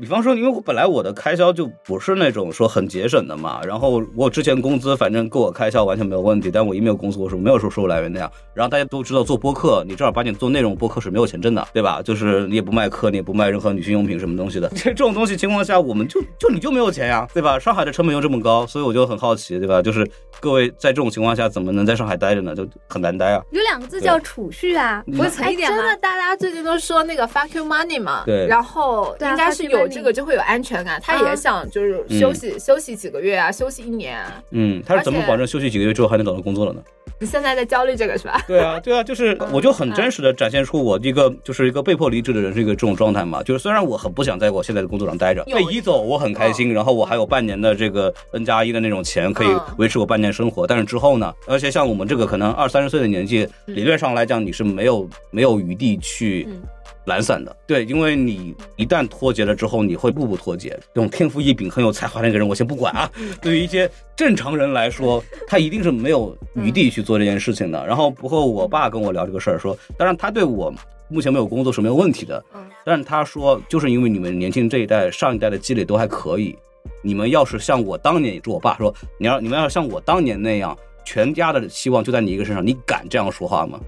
[0.00, 8.30] 比方说，因为我本来我的开销就不是那种说很节省的嘛，然后我之前工资反正够我开销完全没有问题，但我一没有工作，我是没有说收入来源的呀。
[8.54, 12.00] 然后大家都知道做播客，你正儿八经做内容播客是没有钱挣的，对吧？
[12.04, 17.58] 就是你也不卖课，你也不卖任何女性用品什么东西的，这这种东西情况下，我们就就你就没有钱呀，对吧？
[17.58, 19.80] 上海的成本又这么高，所以我就很好奇，对吧？
[19.80, 20.08] 就是
[20.40, 22.54] 各位在这种情况下怎么能在上海待着呢？
[22.54, 23.42] 就很难待啊。
[23.50, 25.76] 有两个字叫储蓄啊，不会存一点吗？
[25.76, 34.42] 真的，大家最近都说那个 fuck you money 嘛，对然后应该是有这个就会有安全感，他也想就是休息休息几个月啊，休息一年啊。
[34.50, 36.80] 嗯，他是怎么保证休息几个月之后还能找到工作了呢？
[37.20, 38.40] 你现在在焦虑这个是吧？
[38.46, 43.42] 对啊，对啊，就是我就很真实的展现出我一个就是一个被迫离职的人是一个这种状态嘛。
[43.42, 56.62] 就是虽然我很不想在我现在的工作上待着，有被移走我很开心，然后我还有半年的这个 N 加一的那种钱可以嗯维持我半年生活，但是之后呢，而且像我们这个可能二三十岁的年纪，理论上来讲你是没有没有余地去嗯
[57.06, 60.70] 懒散的，对，因为你一旦脱节了之后，你会步步脱节。
[60.94, 63.10] 这种天赋异禀、很有才华的一个人，我先不管啊。
[63.40, 67.86] 对于一些正常人来说，他一定是没有余地去做这件事情的。
[67.86, 70.72] 然后，不过我爸跟我聊这个事儿，说，当然他对我
[71.08, 76.56] 目前没有工作是没有问题的，嗯但是他说，就是因为你们年轻这一代、上一代的积累都还可以，
[77.02, 83.80] 你们要是像我当年，也是我爸说，你要你们要像我当年那样，全家的希望就在你一个身上，你敢这样说话吗？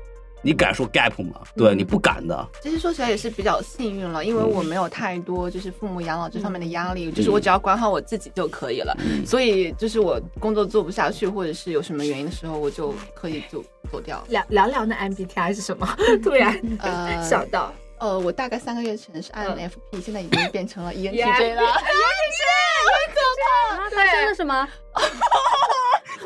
[0.43, 1.41] 你敢说 gap 吗？
[1.57, 2.49] 对，嗯你不敢的。
[2.63, 8.97] 其实说起来也是比较幸运了，因为我没有太多就是父母养老这方面的压力，就是我只要管好我自己就可以了。
[9.27, 14.23] 所以就是我工作做不下去，或者是有什么原因的时候，我就可以就走掉。
[14.29, 15.87] 凉凉凉的 MBTI 是什么？
[16.23, 21.13] 突然呃想到，呃，我大概三个月前是 INFP，、 现在已经变成了 E ENTJ
[21.61, 24.67] 我可怕，发生了什么？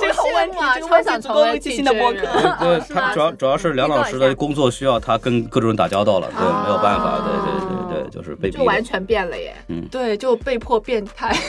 [0.00, 2.20] 这个好问题，这个问题超想成为新的播客。
[2.60, 7.73] 对他主要主要是梁老师的工作需要，他跟各种人打交道了，对，没有办法，对对对
[8.04, 8.58] 对，就是被逼。
[8.58, 9.54] 就完全变了耶。
[9.68, 11.34] 嗯对，就被迫变态。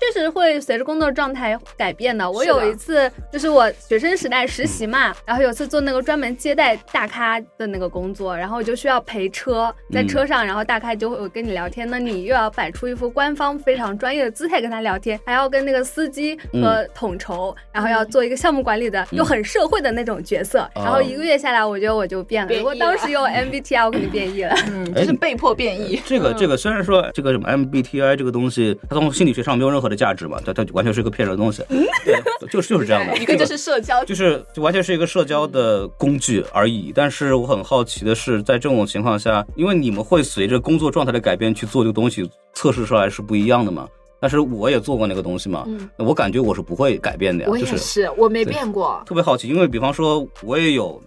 [0.00, 2.28] 确实会随着工作状态改变的。
[2.28, 20.68] 我有一次就是我学生时代实习嘛，然后有次做那个专门接待大咖的那个工作，然后我就需要陪车，在嗯车上，然后大咖就会跟你聊天，那你又要摆出一副官方非常专业的姿态跟他聊天，还要跟那个司机和统筹，然后要做一个项目管理的，又很社会的那种角色。
[20.74, 22.48] 然后一个月下来，我觉得我就变了。
[22.48, 24.54] 变异如果当时用 MBTI，我肯定变异了。
[24.68, 26.00] 嗯，就是被迫变异。
[26.04, 31.62] 这个这个虽然说这个什么 MBTI 这个东西，它从心理学上没有任何的价值嘛，它它完全是一个骗人的东西，
[32.04, 33.16] 对，就是就是这样的。
[33.22, 36.92] 一个就是社交，就是就完全是一个社交的工具而已。
[36.94, 43.88] 但是我很好奇的是，在这种情况下，因为你们会随着工作状态的改变去做这个东西，测试出来是不一样的嘛。
[44.18, 49.02] 但是我也做过那个东西嘛，嗯我感觉我是不会改变的呀，我也就是是，我没变过。
[49.06, 51.00] 特别好奇，因为比方说我也有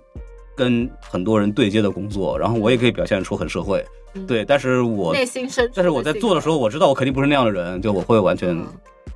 [0.59, 4.27] 跟很多人对接的工作，然后我也可以表现出很社会，嗯。
[4.27, 8.53] 对，但是我内心深处，但是我在做的时候，我知道我肯定不是那样的人，就我会完全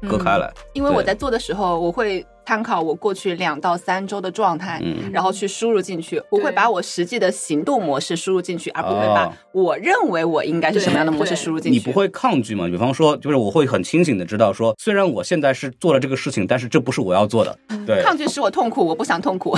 [0.08, 0.49] 割开来。
[0.71, 6.21] 因为我在做的时候，我会参考我过去两到三周的状态，嗯然后去输入进去。
[6.29, 11.77] 我会把我实际的行动模式输入进去，而不会把哦我认为我应该是什么样的模式输入进去。
[11.77, 12.67] 你不会抗拒吗？
[12.67, 17.58] 比方说，就是我会很清醒的知道说，虽然我现在是做了这个事情，但是这不是我要做的。
[17.86, 19.58] 对，抗拒使我痛苦，我不想痛苦。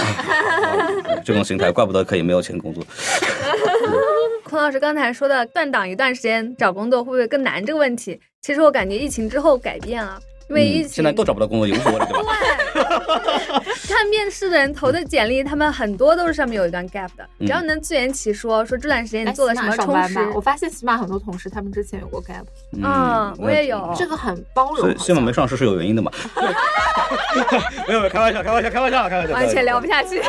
[1.26, 2.84] 这种心态，怪不得可以没有钱工作。
[4.44, 12.34] 孔老师刚才说的断档一段时间找工作会不会更难这个问题，其实我感觉疫情之后改变了，因为疫嗯，情、现在都找不到工作，也无所谓了，对吧？
[13.88, 20.20] 看面试的人投的简历，他们很多都是上面有一段 gap 的，嗯只要能自圆其说，说这段时间哎你做了什么充实。
[20.34, 24.78] 我发现起码很多同事他们之前有过 gap，嗯我也有这个很包容。
[24.78, 26.12] 所以西马没上市是有原因的嘛？
[27.88, 30.22] 没有没有，开玩笑，开玩笑，开玩笑，开玩笑，完全聊不下去。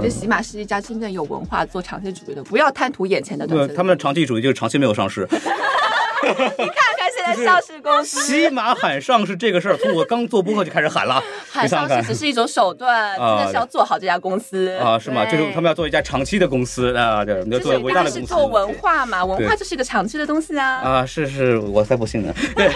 [0.00, 5.26] 这起码是一家真正有文化、做长期主义的，不要贪图眼前的东西，他们的长期主义就是长期没有上市。
[5.30, 8.26] 你看看现在上市公司。
[8.26, 11.22] 起码喊上市这个事儿，从我刚做播客就开始喊了。
[11.50, 14.70] 喊上市只是一种手段，真的是要做好这家公司。
[14.78, 15.24] 啊，是吗？
[15.26, 20.80] 就是他们要做一家长期的公司啊，对，你要就是做伟大的公司做文化嘛，文化就是一个长期的东西啊。
[20.80, 22.34] 啊，是是，我才不信呢。
[22.56, 22.70] 对，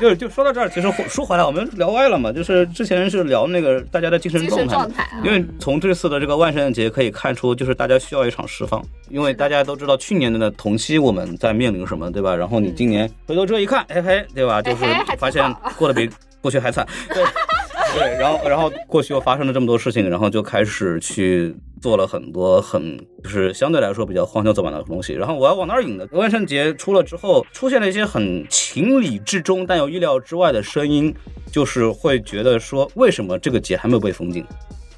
[0.00, 4.92] 就就说到这儿，其实说回来，我们聊歪了嘛，就是之前是聊那个大家的精神状态状。
[4.92, 12.34] 态啊，因为从这次的这个万圣节可以看出，就是大家需要一场释放，因为大家都知道去年的呢同期我们在面临什么，对吧？
[12.34, 14.60] 然后你今年回头这一看，嘿嘿，对吧？
[14.62, 14.84] 就是
[15.18, 17.22] 发现过得比过去还惨，对
[17.94, 25.12] 对，然后然后过去又发生了这么多事情，然后就开始去做了很多很就是相对来说比较荒腔走板的东西。
[25.12, 26.06] 然后我要往哪儿引呢？
[26.12, 31.14] 万圣节出了之后，出现了一些很情理之中但又意料之外的声音，
[31.52, 34.44] 就是会觉得说，为什么这个节还没有被封禁？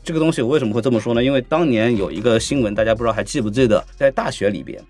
[0.05, 1.23] 这个东西我为什么会这么说呢？
[1.23, 4.81] 因为当年有一个新闻，大家不知道还记不记得，在大学里边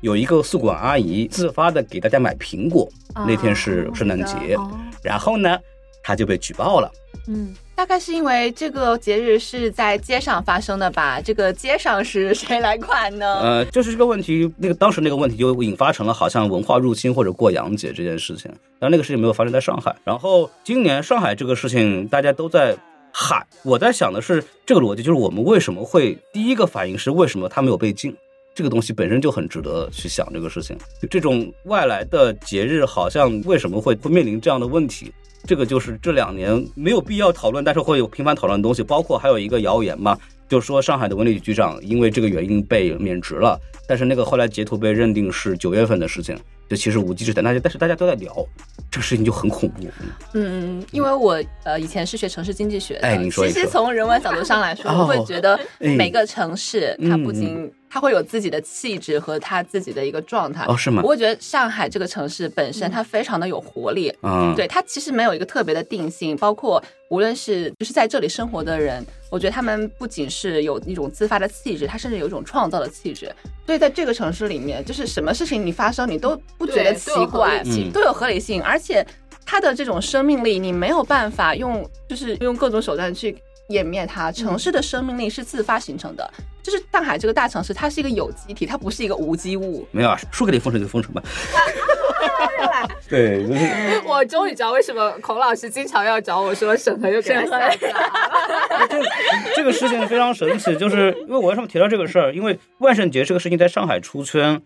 [0.00, 2.88] 有一个宿管阿姨自发的给大家买苹果，
[3.26, 4.56] 那天是圣诞节，
[5.02, 5.58] 然后呢，
[6.02, 6.90] 她就被举报了。
[7.26, 11.20] 嗯，大概是因为这个节日是在街上发生的吧？
[11.20, 13.26] 这个街上是谁来管呢？
[13.40, 19.94] 呃，就是这个问题，那个当时那个问题就引发成了好像文化入侵或者过洋节这件事情，但那个事情没有发生在上海。
[20.02, 22.74] 然后今年上海这个事情大家都在
[23.12, 28.16] 喊，我在想的是这个逻辑，就是我们为什么会第一个反应是为什么他没有被禁？
[28.54, 30.76] 这个东西本身就很值得去想这个事情。
[31.00, 35.12] 就这种外来的节日，好像为什么会会面临这样的问题？
[35.46, 43.58] 这个就是这两年没有必要讨论，但是会有频繁讨论的东西，包括还有一个谣言嘛，就是说上海的文旅局局长因为这个原因被免职了，
[43.88, 48.46] 但是那个后来截图被认定是九月份的事情，就其实无稽之谈，大家但是大家都在聊
[48.90, 49.88] 这个事情就很恐怖。
[50.34, 61.02] 嗯，因为我呃以前是学城市经济学的，哎，你说其实从人文角度上来说，我会觉得每个城市它不仅它会有自己的气质和他自己的一个状态哦，是吗？
[61.02, 73.34] 我会觉得上海这个城市本身它非常的有活力，嗯，对，它其实没有一个特别的定性，包括无论是就是在这里生活的人，我觉得他们不仅是有一种自发的气质，他甚至有一种创造的气质。
[73.66, 77.60] 所以在这个城市里面，就是什么事情你发生你都不觉得奇怪，
[77.92, 79.04] 都有合理性，而且
[79.44, 83.36] 它的这种生命力你没有办法用就是用各种手段去。
[83.70, 86.30] 湮灭它，城市的生命力是自发形成的。
[86.62, 89.86] 就是上海这个大城市，它是一个有机体，它不是一个无机物。
[89.92, 91.22] 没有啊，说给你封城就封城吧。
[93.08, 93.46] 对，
[94.04, 97.58] 我终于知道为什么孔老师经常要找我说审核又审核。
[98.88, 99.00] 这
[99.56, 102.32] 这个事情非常神奇，就是因为我为什么提到这个事儿？
[102.34, 104.60] 因为万圣节这个事情在上海出圈。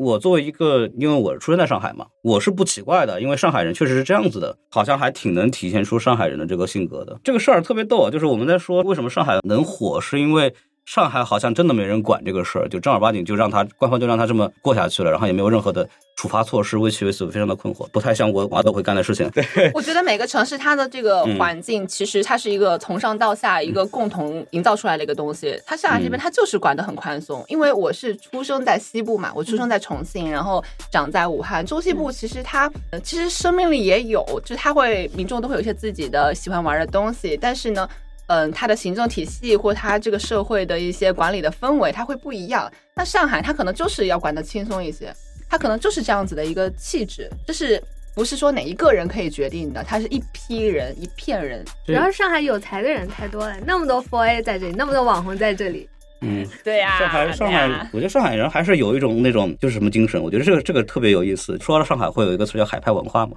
[0.00, 7.20] 我作为一个，因为我出生在上海嘛，我是不奇怪的，因为上海人确实是这样子的，好像还挺能体现出上海人的这个性格的。
[7.22, 10.54] 这个事儿特别逗，就是我们在说为什么上海能火，是因为。
[10.90, 19.30] 上海好像真的没人管这个事儿，就正儿八经就让他官方就让他这么过下去了，然后也没有任何的处罚措施，为其为此非常的困惑，不太像我娃都会干的事情。
[19.30, 25.56] 对，我觉得每个城市它的这个环境其实它是一个从上到下一个共同营造出来的一个东西。
[25.64, 32.68] 它上海这边它就是管得很宽松，因为我是出生在西部嘛，我出生在重庆，然后长在武汉，中西部其实它
[33.04, 37.88] 其实生命力也有，就是它会民众都会有一些自己的喜欢玩的东西，但是呢。
[38.30, 42.70] 嗯，它的行政体系或它这个社会的一些管理的氛围，它会不一样。
[42.94, 45.12] 那上海它可能就是要管得轻松一些，
[45.48, 47.82] 它可能就是这样子的一个气质，就是
[48.14, 51.64] 不是说哪一个人可以决定的，它是一批人、一片人。
[51.84, 55.88] 主要是上海有才的人太多了，那么多 f o A 在这里，那么多网红在这里。
[56.20, 57.00] 嗯， 对呀。
[57.00, 61.58] 上海，上海，我觉得上海人还是有一种那种就是什么精神，我觉得这个这个特别有意思。
[61.58, 63.32] 说到上海，会有一个词叫海派文化嘛。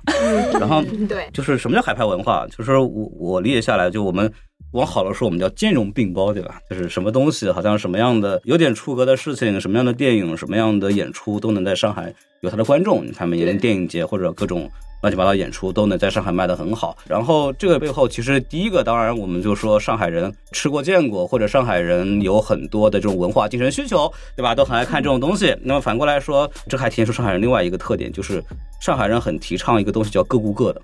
[0.60, 2.46] 然后， 对，就是什么叫海派文化？
[2.56, 4.32] 就是我我理解下来，就我们。
[4.74, 6.60] 往好了说，我们叫兼容并包，对吧？
[6.70, 13.06] 就是什么东西，好像什么样的有点出格的事情，什么样的电影，什么样的演出，都能在上海有它的观众。
[13.06, 14.70] 你看，每年电影节或者各种
[15.02, 16.98] 乱七八糟演出，都能在上海卖得很好。
[17.08, 24.56] 然后这个背后，其实第一个，当然我们就说上海人吃过见过，或者上海人有很多的这种文化精神需求，对吧？
[24.56, 25.56] 都很爱看这种东西。
[25.62, 28.44] 那么反过来说，这还体现出上海人另外一个特点，就是
[28.82, 30.82] 上海人很提倡一个东西叫各顾各的，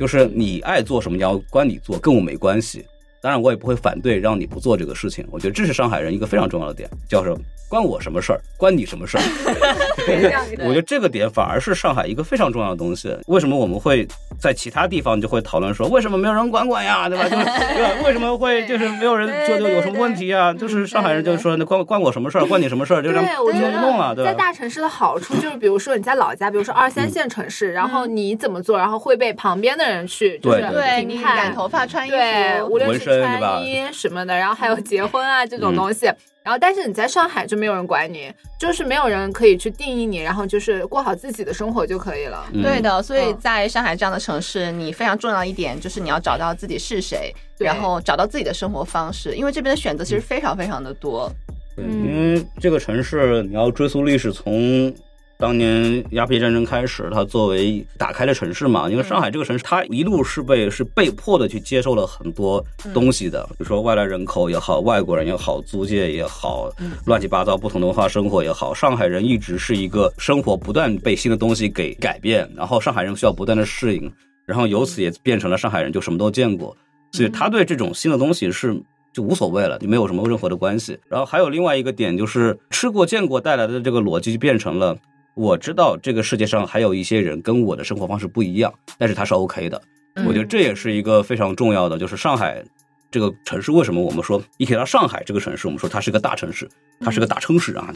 [0.00, 2.84] 就是你爱做什么，你要关你做，跟我没关系。
[3.24, 5.26] 当然，我也不会反对让你不做这个事情。
[5.30, 7.38] 我觉得这是上海人一个非常重要的点，叫什么？
[7.68, 8.40] 关我什么事儿？
[8.56, 9.22] 关你什么事儿？
[10.64, 13.16] 我觉得这个点反而是上海一个非常重要的东西。
[13.26, 14.06] 为什么我们会
[14.38, 17.08] 在其他地方就会讨论说，为什么没有人管管呀？
[17.08, 17.24] 对吧？
[17.24, 20.52] 就是 对吧为什么会就是没有人就就有什么问题啊？
[20.52, 22.44] 就是上海人就是说，那关关我什么事儿？
[22.46, 23.02] 关你什么事儿？
[23.02, 23.42] 就这样
[23.80, 24.30] 弄了，对吧？
[24.30, 36.12] 在大城市的好处就是，比如说你在老家，比如说二三线城市，然后你怎么做，然后会被旁边的人去就是评判，染头发、穿衣服，无论是穿衣什么的，然后还有结婚啊这种东西。
[36.44, 38.30] 然后，但是你在上海就没有人管你，
[38.60, 42.46] 就是没有人可以去定义你，然后就是过好自己的生活就可以了。
[42.62, 51.32] 对的，所以在上海这样的城市，你非常重要一点就是你要找到自己是谁，然后找到自己的生活方式，因为这边的选择其实非常非常的多。
[51.74, 54.94] 对，因为这个城市你要追溯历史，从。
[55.36, 66.70] 当年鸦片战争开始，它作为打开了城市嘛，因为上海这个城市，它一路是被是被迫的去接受了很多东西的，比如说外来人口也好，外国人也好，租界也好，
[67.04, 74.10] 乱七八糟不同的文化生活也好，上海人一直是一个生活不断被新的东西给改变，然后上海人需要不断的适应，
[74.46, 76.74] 然后由此也变成了上海人就什么都见过，
[77.12, 78.80] 所以他对这种新的东西是
[79.12, 80.96] 就无所谓了，就没有什么任何的关系。
[81.08, 84.96] 然后还有另外一个点就是吃过见过带来的这个逻辑就变成了。
[85.34, 89.80] 我知道这个世界上还有一些人跟我的生活方式不一样，但是他是 OK 的。
[90.26, 92.64] 我觉得这也是一个非常重要的，就是上海
[93.10, 96.68] 这个城市为什么我们说一提到上海这个城市，我们说它是个大城市，
[97.00, 97.90] 它是个大城市啊。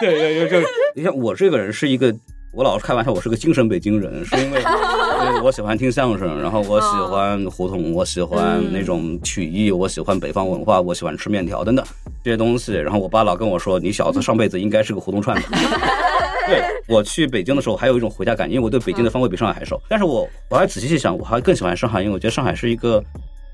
[0.00, 2.14] 对对对，就你像我这个人是一个。
[2.52, 4.58] 我老是开玩笑，我是个精神北京人，是因为
[5.42, 11.84] 我喜欢听相声，然后我喜欢胡同，我喜欢那种曲艺，我喜欢北方文化，我喜欢吃面条等等
[12.22, 12.72] 这些东西。
[12.74, 15.48] 然后我爸老跟我说：“你小子上辈子应该是个胡同串子。
[16.46, 19.80] ”对我去北京的时候，还有一种回家感，因为我对北京的方位比上海还熟。
[19.88, 23.02] 但是我我还仔细去想，我还更喜欢上海，因为我觉得上海是一个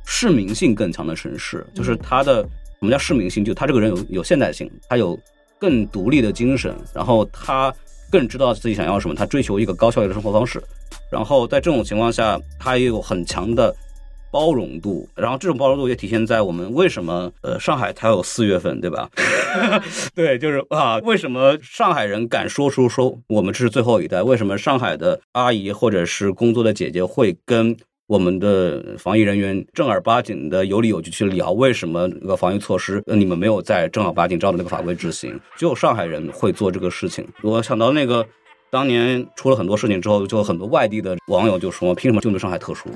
[0.04, 2.48] 市民性更强的城市，就是它的什
[2.80, 3.44] 么叫市民性？
[3.44, 5.18] 就他这个人有有现代性，他有
[5.58, 7.74] 更独立的精神，然后他。
[8.08, 10.62] 更知道自己想要什么，他追求一个高效率的生活方式，
[11.10, 13.74] 然后在这种情况下，它也有很强的
[14.30, 19.08] 包容度，然后这种包容度也体现在我们为什么呃上海才有四月份，对吧？
[20.14, 24.22] 对，就是啊，为什么上海人敢说出说我们这是最后一代？
[24.22, 27.76] 为什么上海的阿姨或者是工作的姐姐会跟？
[28.08, 35.36] 我们的防疫人员正儿八经的有理有据去聊，为什么那个防疫措施你们没有在正儿八经照着那个法规执行？
[35.56, 37.26] 只有上海人会做这个事情。
[37.42, 38.24] 我想到那个
[38.70, 42.88] 当年出了很多事情之后，就很多外地的网友就说：“凭什么就对上海特殊？”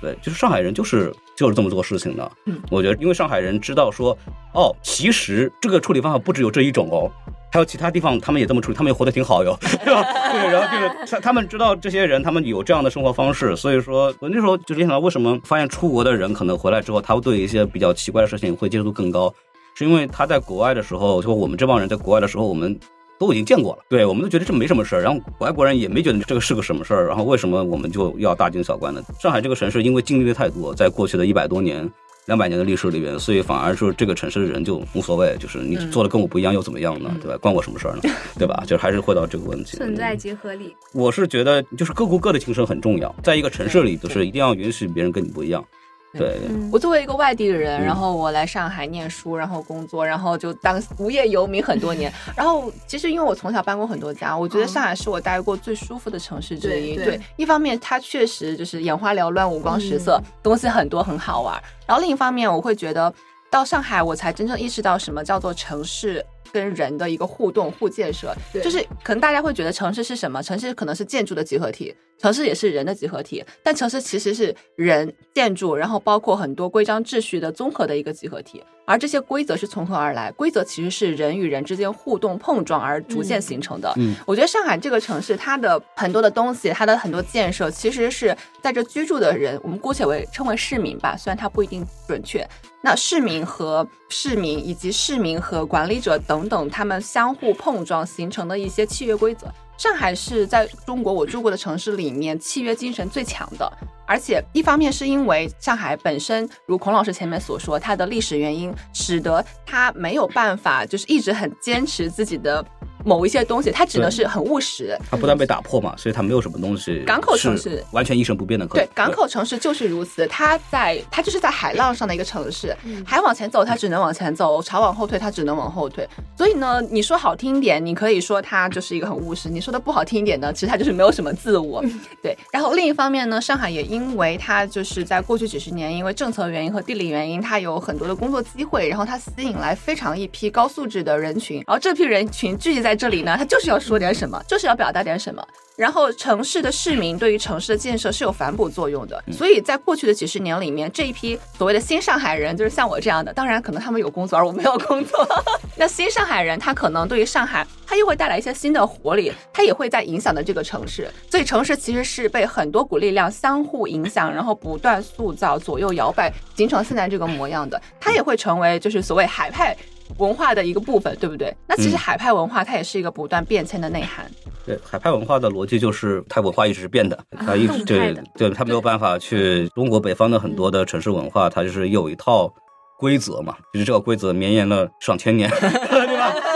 [0.00, 2.30] 对，就是上海人就是就是这么做事情的。
[2.46, 4.16] 嗯，我觉得因为上海人知道说，
[4.54, 7.10] 哦，其实这个处理方法不只有这一种哦。
[7.52, 10.04] 还有其他地方，他们也这么处理，他们也活得挺好哟，对吧？
[10.30, 19.34] 对，然后就是他他们知道这些人，他们有这样的生活方式，所以说我那时候就联想到，为什么发现出国的人可能回来之后，他会对一些比较奇怪的事情会接受度更高，
[19.74, 22.78] 是因为他在国外的时候，就我们这帮人在国外的时候，我们
[23.20, 29.00] 都已经见过了，对，我们都觉得这没什么事儿，然后外国人也没觉得这个是个什么事儿，然后为什么我们就要大惊小怪呢？
[29.20, 31.88] 上海这个城市因为经历的太多，在过去的一百多年。
[32.26, 37.10] 两百年的历史里边，所以反而说这个城市的人就无所谓，就是你做的跟我不一样又怎么样呢？
[37.20, 37.36] 对吧？
[37.38, 38.02] 关我什么事儿呢？
[38.38, 38.62] 对吧？
[38.66, 39.76] 就是还是回到这个问题。
[39.78, 40.76] 存在即合理。
[40.92, 45.64] 我是觉得，就是各过各的精神很重要，在一个城市里，就是一定要允许别人跟你不一样。
[46.12, 46.40] 对，
[46.72, 52.12] 我作为一个外地的人，然后我来上海念书，然后工作，然后就当无业游民很多年。
[52.36, 56.96] 然后其实因为我从小搬过很多家，我觉得上海是我待过最舒服的城市之一。
[56.96, 61.62] 对，一方面它确实就是眼花缭乱、五光十色，东西很多，很好玩。
[61.86, 63.12] 然后另一方面，我会觉得
[63.50, 66.24] 到上海，我才真正意识到什么叫做城市。
[66.52, 70.42] 跟人的一个互动互建设，就是可能大家会觉得城市是什么？
[70.42, 73.44] 城市可能是建筑的集合体，城市也是人的集合体。
[73.62, 78.62] 但城市其实是人、建筑，然后包括很多规章秩序的综合的一个集合体。
[78.84, 80.32] 而这些规则是从何而来？
[80.32, 83.92] 规则其实是人与人之间互动碰撞而逐渐形成的。
[83.96, 92.44] 嗯，我觉得上海这个城市，它的很多的东西，它的很多建设，其实是在这居住的人，我们姑且为称为市民吧，虽然它不一定准确。
[92.82, 99.46] 那市民和市民以及市民和管理者等等，他们相互碰撞形成的一些契约规则。
[99.80, 103.72] 上海是在中国我住过的城市里面契约精神最强的，
[104.06, 112.62] 而且一方面是因为上海本身，如孔老师前面所说，它的历史原因使得它没有办法就是一直很坚持自己的。
[113.04, 114.98] 某一些东西，它只能是很务实。
[115.10, 117.02] 它不断被打破嘛，所以它没有什么东西。
[117.06, 118.66] 港口城市完全一成不变的。
[118.66, 120.26] 对，港口城市就是如此。
[120.26, 122.76] 它在，它就是在海浪上的一个城市。
[123.04, 126.06] 海往前走，它只能往前走；潮往后退，它只能往后退。
[126.36, 131.82] 所以呢，你说好听一点，你可以说它就是一个很务实；你说的不好听一点呢，其实它就是没有什么自我。
[132.22, 132.36] 对。
[132.52, 142.89] 然后另一方面呢，上海也因为它就是在过去几十年，因为政策原因和地理原因，它有很多的工作机会，然后它吸引来非常一批高素质的人群，然后这批人群聚集在。
[142.90, 145.46] 在这里呢，他就是要说点什么，就是要表达点什么。
[145.76, 155.24] 然后城市的市民对于城市的建设是有反哺作用的，所以在过去的几十年里面，这一批所谓的新上海人，就是像我这样的，当然可能他们有工作而我没有工作。
[155.78, 161.08] 那新上海人他可能对于上海，他又会带来一些新的活力，他也会在影响的这个城市。
[161.30, 167.80] 所以城市其实是被很多股力量相互影响， 然后不断塑造、左右摇摆，形成现在这个模样的。
[168.00, 169.74] 他也会成为就是所谓海派。
[170.20, 171.52] 文化的一个部分，对不对？
[171.66, 174.30] 那其实海派文化它也是一个不断变迁的内涵。
[174.64, 182.52] 对，海派文化的逻辑就是它文化一直是变的，它一直对对，它没有办法去中国北方的很多的城市文化，它就是有一套。
[183.00, 185.50] 规则嘛，就是这个规则绵延了上千年？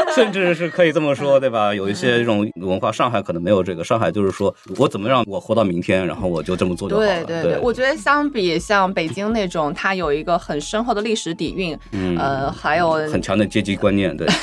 [0.14, 1.74] 甚至是可以这么说，对吧？
[1.74, 3.84] 有一些这种文化，上海可能没有这个。
[3.84, 7.24] 上海就是说我怎么让我活到明天，然后我就这么做就好了。
[7.24, 11.78] 对对对，我觉得相比像北京那种，它有一个很深厚的历史底蕴，
[12.18, 14.26] 呃，还有很强的阶级观念，对。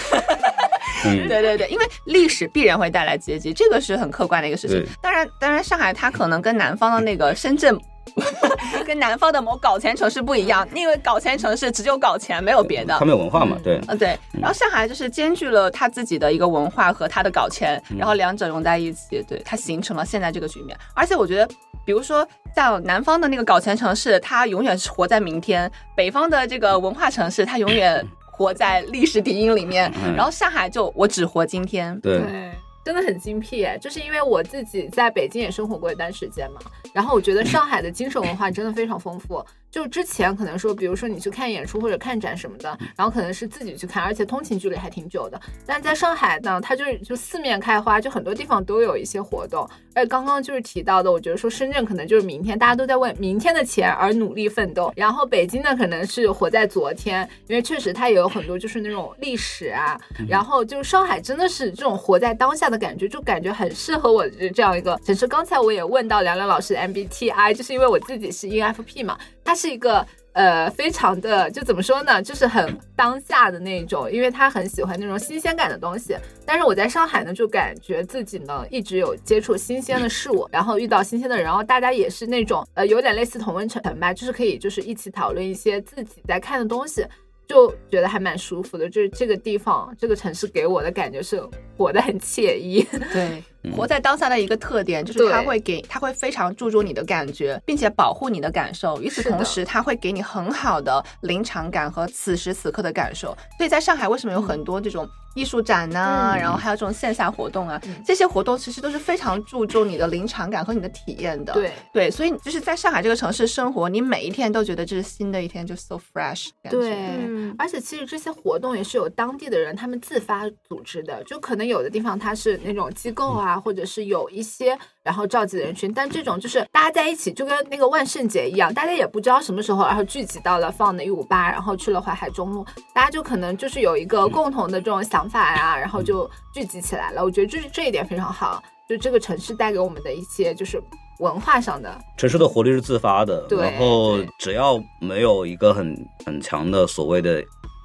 [1.03, 4.85] 对对对，因为历史必然会带来阶级，这个是很客观的一个事情。
[5.01, 7.75] 当然，当然，上海它可能跟南方的那个深圳。
[8.85, 12.97] 跟南方的某搞钱城市不一样，因为搞钱城市只有搞钱，没有别的。
[12.99, 13.57] 他们有文化嘛？
[13.63, 14.17] 对，嗯对。
[14.33, 20.77] 然后上海就是兼具了他自己的一个文化和他的搞钱，然后两者融在一起，对，它形成了现在这个局面。
[20.93, 21.47] 而且我觉得，
[21.85, 28.05] 比如说像南方的那个搞钱城市，它永远是活在明天；北方的这个文化城市，它永远。
[28.33, 31.99] 活在历史底蕴里面，嗯然后上海就我只活今天。
[31.99, 32.51] 对，对，
[32.83, 36.59] 真的很精辟哎，就是因为我自己在北京也生活过一段时间嘛，
[36.93, 39.43] 然后我觉得上海的精神文化真的非常丰富。
[39.71, 45.39] 就之前可能说，比如说你去看演出或者看展什么的，然后可能是自己去看，而且通勤距离还挺久的。
[45.65, 49.67] 但在上海呢，它就是就四面开花，就很多地方都有一些活动。
[49.93, 54.91] 而刚刚就是提到的，我觉得说深圳可能就是明天，大家都在为明天的钱而努力奋斗。
[54.95, 59.99] 然后北京呢，可能是活在昨天，因为确实它也有很多就是那种历史啊。
[60.27, 65.27] 然后就是上海真的是这种活在当下的感觉，就感觉很适合我这样一个城市。
[65.27, 70.05] 刚才我也问到梁梁老师的 MBTI，就是因为我自己是 ENFP 嘛，它是一个。
[70.33, 76.15] 呃，非常的就怎么说呢，就是很当下的那种，因为他很喜欢那种新鲜感的东西。
[76.45, 87.05] 但是我在上海呢，就感觉自己呢一直有接触新鲜的事物，然后遇到新鲜的人，然后大家也是那种呃有点类似同温层吧，就是可以就是一起讨论一些自己在看的东西，
[87.45, 88.89] 就觉得还蛮舒服的。
[88.89, 91.43] 就是这个地方这个城市给我的感觉是
[91.77, 92.87] 活得很惬意。
[93.11, 93.43] 对，
[93.75, 99.01] 活在当下的一个特点就是他会给，他会非常注重你的感觉，并且保护你的感受。
[99.01, 103.35] 与此同时，他会给你很好的临场感和此时此刻的感受。
[103.57, 111.53] 所以在上海，为什么有很多这种艺术展呐、嗯然后还有这种线下活动啊，嗯这些活动其实都是非常注重你的临场感和你的体验的。
[111.53, 116.79] 对对，所以就是在上海这个城市生活，你每一天都觉得这是新的一天，就 so fresh 感觉。
[116.79, 116.93] 对，
[117.27, 137.23] 嗯而且其实这些活动也是有当地的人他们自发组织的，就可能有的地方它是那种机构啊，或者是有一些然后召集的人群，但这种就是大家在一起，就跟那个万圣节一样，大家也不知道什么时候，然后聚集到了放的一五八，然后去了淮海中路，大家就可能就是有一个共同的这种想法呀、然后就聚集起来了。
[137.23, 140.81] 我觉得就是这一点非常好，就这个城市带给我们的一些就是
[141.19, 145.95] 文化上的，城市的活力是自发的，对然后只要没有一个很
[146.25, 147.43] 很强的所谓的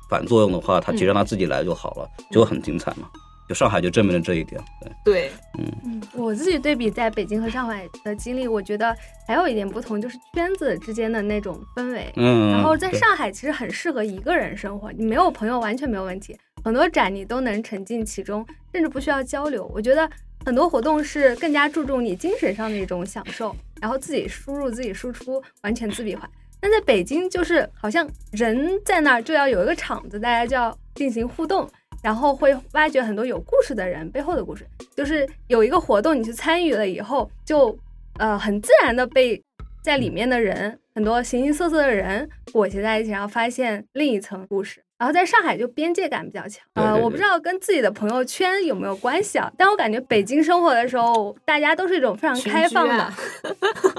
[0.08, 3.08] 反作用的话，它其实让它自己来就好了，就很精彩嘛。
[3.48, 12.12] 就上海就证明了这一点，对，对，嗯，我自己对比在北京和上海的经历，我觉得还有一点不同，就是圈子之间的那种氛围。
[12.16, 19.70] 嗯，然后在上海其实很适合一个人生活，你没有朋友完全没有问题，很多展你都能沉浸其中，甚至不需要交流。
[19.72, 20.10] 我觉得
[20.44, 26.28] 很多活动是更加注重你精神上的一种享受，然后自己输入自己输出，完全自闭环。
[26.58, 31.70] 但在北京就是好像人在那儿就要有一个场子，大家就要进行互动。
[32.02, 34.66] 然后会挖掘很多有故事的人背后的故事，
[34.96, 37.76] 就是有一个活动你去参与了以后，就
[38.18, 39.42] 呃很自然的被
[39.82, 44.82] 在里面的人很多形形色色的人裹挟在一起，然后发现另一层故事。
[44.98, 53.14] 然后在上海就边界感比较强，呃，对对我不知道跟自己的朋友圈有没有关系啊，但我感觉北京生活的时候，大家都是一种非常开放的居啊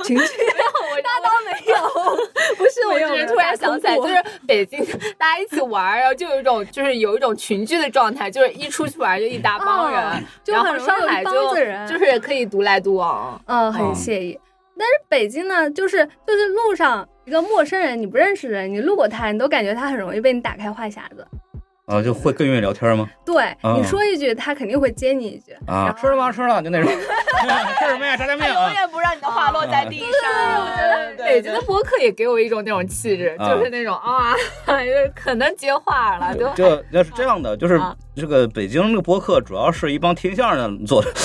[0.04, 1.78] 群居， 我大都没有。
[2.58, 4.16] 不是，我只是突然想起来，就是
[4.48, 4.84] 北京
[5.18, 11.54] 大家一起玩，然后就有一种就是有一种群居的状态，就是一出去玩就一大帮人，哦就然后上海就
[11.88, 13.40] 就是可以独来独往。
[13.46, 14.40] 嗯，很嗯惬意。
[14.80, 21.28] 但是北京呢，就是就是路上一个陌生人，你不认识的人，你路过他，你都感觉他很容易被你打开话匣子。
[21.88, 23.08] 啊，就会更愿意聊天吗？
[23.26, 25.56] 对、嗯你说一句，他肯定会接你一句。
[25.66, 26.30] 啊，吃了吗？
[26.30, 28.18] 吃了，就那种，吃什么呀？
[28.18, 28.62] 炸酱面永。
[28.74, 31.18] 远不让你的话落在地上。
[31.18, 34.36] 北京的播客也给我一种那种气质，啊就是那种啊，
[34.66, 34.74] 就
[35.16, 41.10] 可能接话了，就这 要是这样的，就是啊这个北京这个播客，主要是一帮听相声的做的。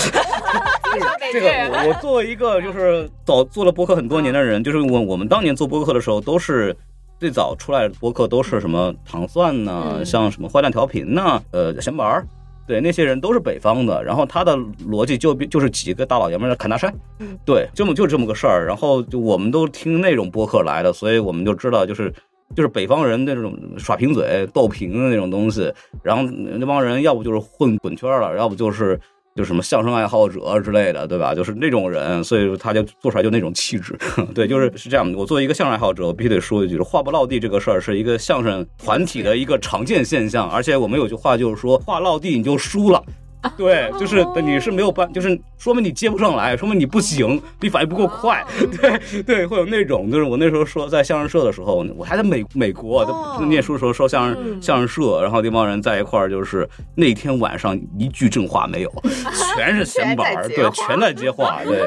[1.33, 6.77] 这个我我作为一个就是早做了播客很多年的人，就是我我们当年做播客的时候，都是
[7.23, 12.27] 最早出来的播客都是什么糖蒜呐、嗯像什么坏蛋调频呐、呃闲玩儿。
[12.67, 14.57] 对，那些人都是北方的，然后他的
[14.89, 18.67] 逻辑就就是几个大老爷们儿砍大山，嗯对，这么就这么个事儿。
[18.67, 22.13] 然后就我们都听那种播客来的，所以我们就知道，就是
[22.57, 25.73] 就是北方人那种耍贫嘴、斗贫的那种东西。
[26.03, 28.99] 然后那帮人要不就是混滚圈了，要不就是
[29.35, 31.35] 就什么相声爱好者之类的，对吧？
[31.35, 33.99] 就是那种人，所以说他就做出来就那种气质。
[34.35, 35.11] 对，就是是这样。
[35.15, 43.03] 我作为一个相声爱好者，我必须得说一句，话不落地这个事儿是一个相声团体的一个常见现象，而且我们有句话就是说，话落地你就输了。
[43.57, 48.45] 对，就是你是没有办，就是说明你接不上来，说明你不行，你反应不够快。
[48.81, 53.05] 对对，会有那种，就是我那时候说在相声社的时候，我还在美美国
[53.49, 58.93] 念书的时候说相声、嗯相声社，然后那帮人在一块儿，就是那天晚上一句正话没有，
[59.57, 61.85] 全是闲板儿，对，全在接话对。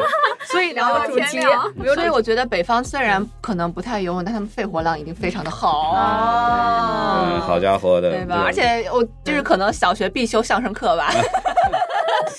[0.47, 1.41] 所以聊主题
[1.95, 8.43] 所以我觉得北方虽然可能不太游泳，但他们肺活量一定非常的好啊嗯，好家伙的，对吧？
[8.45, 11.11] 而且我就是可能小学必修相声课吧。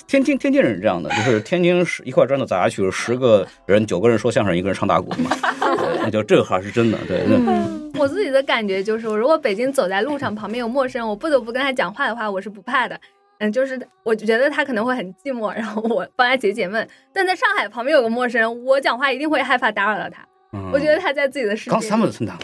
[0.07, 5.29] 天津天津人是这样的，就是天津十一块砖头砸下去，十个人九个人说相声，一个人唱大鼓嘛，
[5.61, 12.99] 对那就这个还是真的，对，那我自己的感觉就是，如果北京走在路上，旁边有陌生人，我不得不跟他讲话的话，我是不怕的。
[13.39, 16.87] 嗯，就是我觉得他可能会很寂寞，然后我帮他解解闷。
[17.13, 20.25] 但在上海旁边有个陌生人，我讲话一定会害怕打扰到他。
[20.71, 21.71] 我觉得他在自己的世界。
[21.71, 22.35] 刚三们的成长，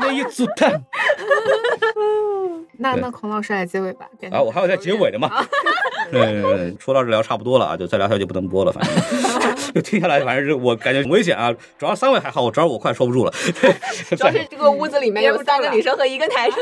[0.00, 0.80] 那一组的。
[2.78, 4.06] 那那孔老师来结尾吧。
[4.30, 5.30] 啊，我还有在结尾的嘛。
[6.10, 8.94] 对对对，说到这聊差不多了啊，就再聊下去就不能播了，反正
[9.74, 11.52] 就听下来，反正是我感觉很危险啊。
[11.76, 13.32] 主要三位还好，我主要我快受不住了。
[14.16, 16.60] 主要是这个屋子里面有三个女生和一个男生。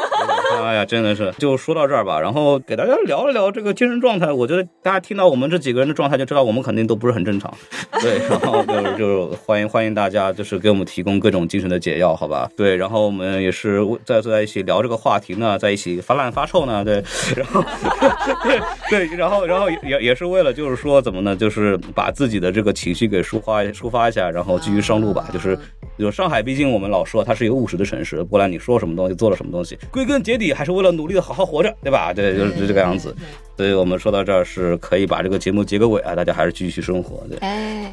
[0.62, 2.19] 哎呀，真的是，就说到这儿吧。
[2.19, 4.33] 然后给大家聊一聊这个精神状态。
[4.33, 7.53] 我觉得大家听到我们这几个人的状态，就知道我们肯定都不是很正常。
[8.01, 12.51] 对，然后就是就是欢迎欢迎大家，就是给我们提供各种精神的解药，好吧？
[12.57, 17.02] 对，然后我们也是在坐在一起聊这个话题呢，在一起发烂发臭呢，对，
[17.34, 17.64] 然后
[18.44, 19.16] 对，对。
[19.16, 21.34] 然后，然后也也是为了，就是说怎么呢？
[21.34, 25.28] 就是把自己的这个情绪给抒发抒发一下，然后继续上路吧。
[25.32, 25.59] 就是，
[25.98, 28.22] 就上海，毕竟我们老说它是一个务实的城市。
[28.22, 32.12] 不管你说什么东西，做了什么东西，归根结底还是为了努力的好好活着，对吧？
[32.12, 33.14] 对，就是这个样子。
[33.57, 37.38] 所以我们说到这儿是可以把这个节目结个尾啊，大家还是继续生活，对，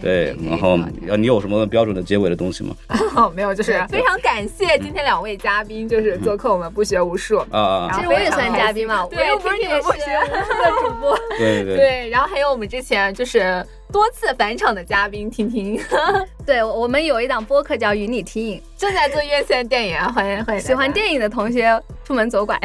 [0.01, 0.35] 对。
[0.49, 0.77] 然后，
[1.17, 2.75] 你有什么标准的结尾的东西吗？
[3.35, 7.89] 没有，就是非常感谢今天两位嘉宾，就是做客我们不学无术啊。
[7.93, 10.01] 其实我也算嘉宾嘛，我又不是你们不学
[10.31, 11.15] 无术的主播。
[11.37, 12.09] 对对对。
[12.09, 15.79] 然后还有我们之前就是多次返场的嘉宾听听。
[16.45, 20.61] 对，我们有一档播客叫《与你听影》，正在做院线电影啊，欢迎欢迎。
[20.61, 22.59] 喜欢电影的同学出门左拐。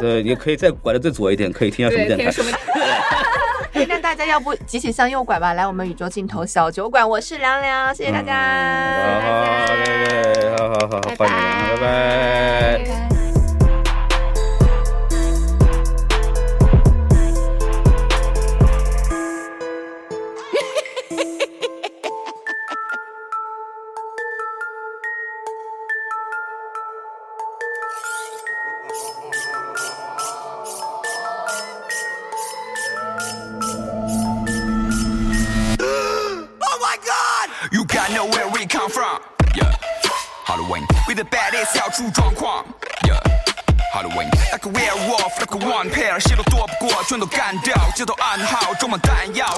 [0.00, 2.42] 对，也可以再拐的再左一点，可以听下什么电台。
[3.88, 8.32] 那大家要不集体向右拐吧，来我们宇宙尽头小酒馆，我是凉凉，谢谢大家，
[10.56, 11.26] 好好好，好好好，拜拜，
[11.74, 13.11] 拜拜。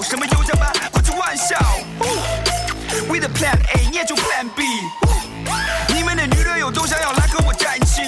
[0.05, 1.57] 什么优加班，开起玩笑。
[3.09, 4.62] We the plan A，你也就 plan B，
[5.88, 8.02] 你们的女队友都想要来和我在一起，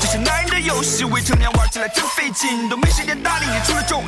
[0.00, 4.04] 这是男人的游戏，未成年玩起来真费劲，都没时间搭理你，除了中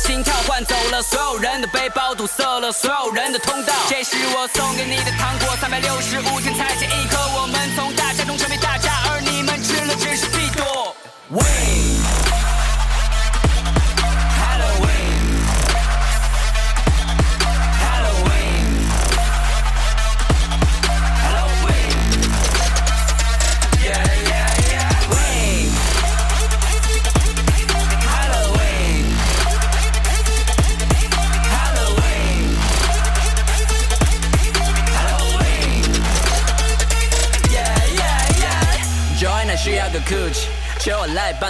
[0.00, 3.72] 心跳，换走了所有人的背包，堵塞了所有人的通道。
[3.88, 7.18] 这是我送给你的糖果，三百六十五天才见一颗。
[7.36, 7.46] 我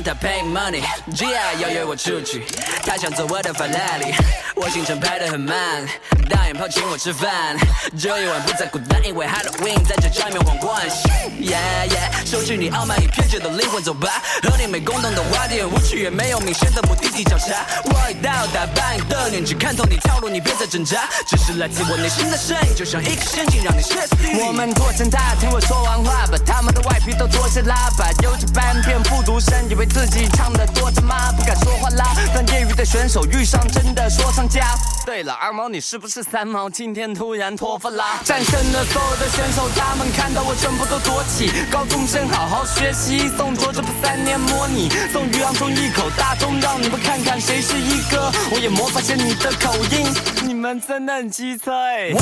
[0.02, 2.42] 他 pay money，Gia 要约我出去，
[2.86, 4.14] 他想坐我的法拉利，
[4.54, 5.86] 我行程排得很满，
[6.30, 7.56] 大眼泡请我吃饭，
[7.98, 10.88] 这一晚不再孤单，因为 Halloween 在这家里面皇冠。
[11.40, 11.56] yo
[11.88, 17.66] yo 收起你傲慢与偏执的灵魂，走吧，和你没共同的话题，无趣也没有明显的目的地交叉。
[17.84, 24.42] 我已到达扮的年纪，看透你套路，你别再挣扎，只是来自我内心的声音，就像一个陷阱，让你歇斯底里。
[24.42, 29.20] 我们拖成塔，听我说完话，把他们的外皮都脱下喇叭，有着半片不。
[29.20, 34.74] 独身以为自己唱的多他妈不敢说话啦，当业余的选手遇上真的说唱家。
[35.04, 36.68] 对了，二毛你是不是三毛？
[36.70, 38.20] 今天突然脱发啦！
[38.24, 41.50] 战胜了所有的选手，他们看到我全部都躲起。
[41.70, 48.30] 高中生好好学习，送卓这不三年模拟，送于洋葱一口大钟，让你们看看谁是一哥。
[48.52, 50.06] 我也模仿下你的口音，
[50.46, 52.12] 你们真的很机车哎。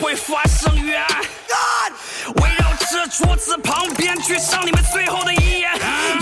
[0.00, 1.92] 会发生冤案，
[2.42, 5.70] 围绕这桌子旁边，去上你们最后的一眼。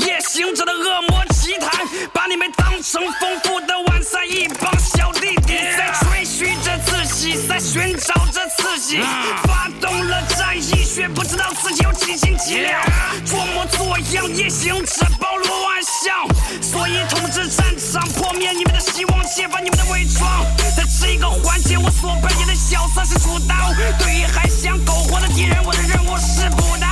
[0.01, 1.71] 夜行者的恶魔奇谈，
[2.13, 5.55] 把你们当成丰富的晚餐，一帮小弟弟。
[5.77, 9.01] 在吹嘘着自己，在寻找着刺激，
[9.43, 12.81] 发动了战役，却不知道自己有几斤几两，
[13.27, 20.47] 装模作样，夜行者包罗万象，所以统治战场，破灭你们的希望，揭发你们的伪装。
[20.77, 23.55] 在这一个环节，我所扮演的角色是主刀。
[23.99, 26.87] 对于还想苟活的敌人，我的任务是补刀。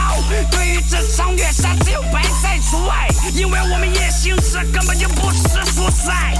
[0.50, 6.34] 对于这场虐杀，只有白菜除外，因为我们夜行者根本就不吃蔬菜。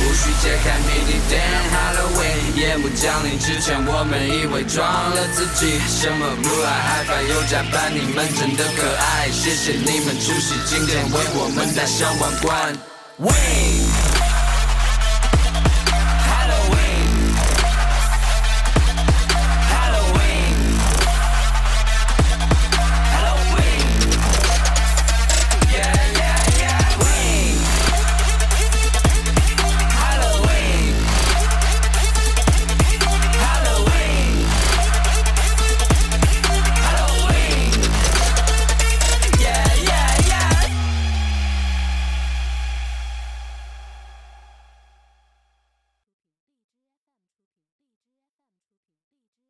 [0.00, 5.78] 无需揭开谜底，Dan Halloween，夜幕降临之前，我们以伪装了自己。
[5.86, 9.30] 什么 blue eye，害怕又加班，你们真的可爱。
[9.30, 12.76] 谢谢你们出席今天，为我们戴上王冠。
[13.18, 14.11] Win。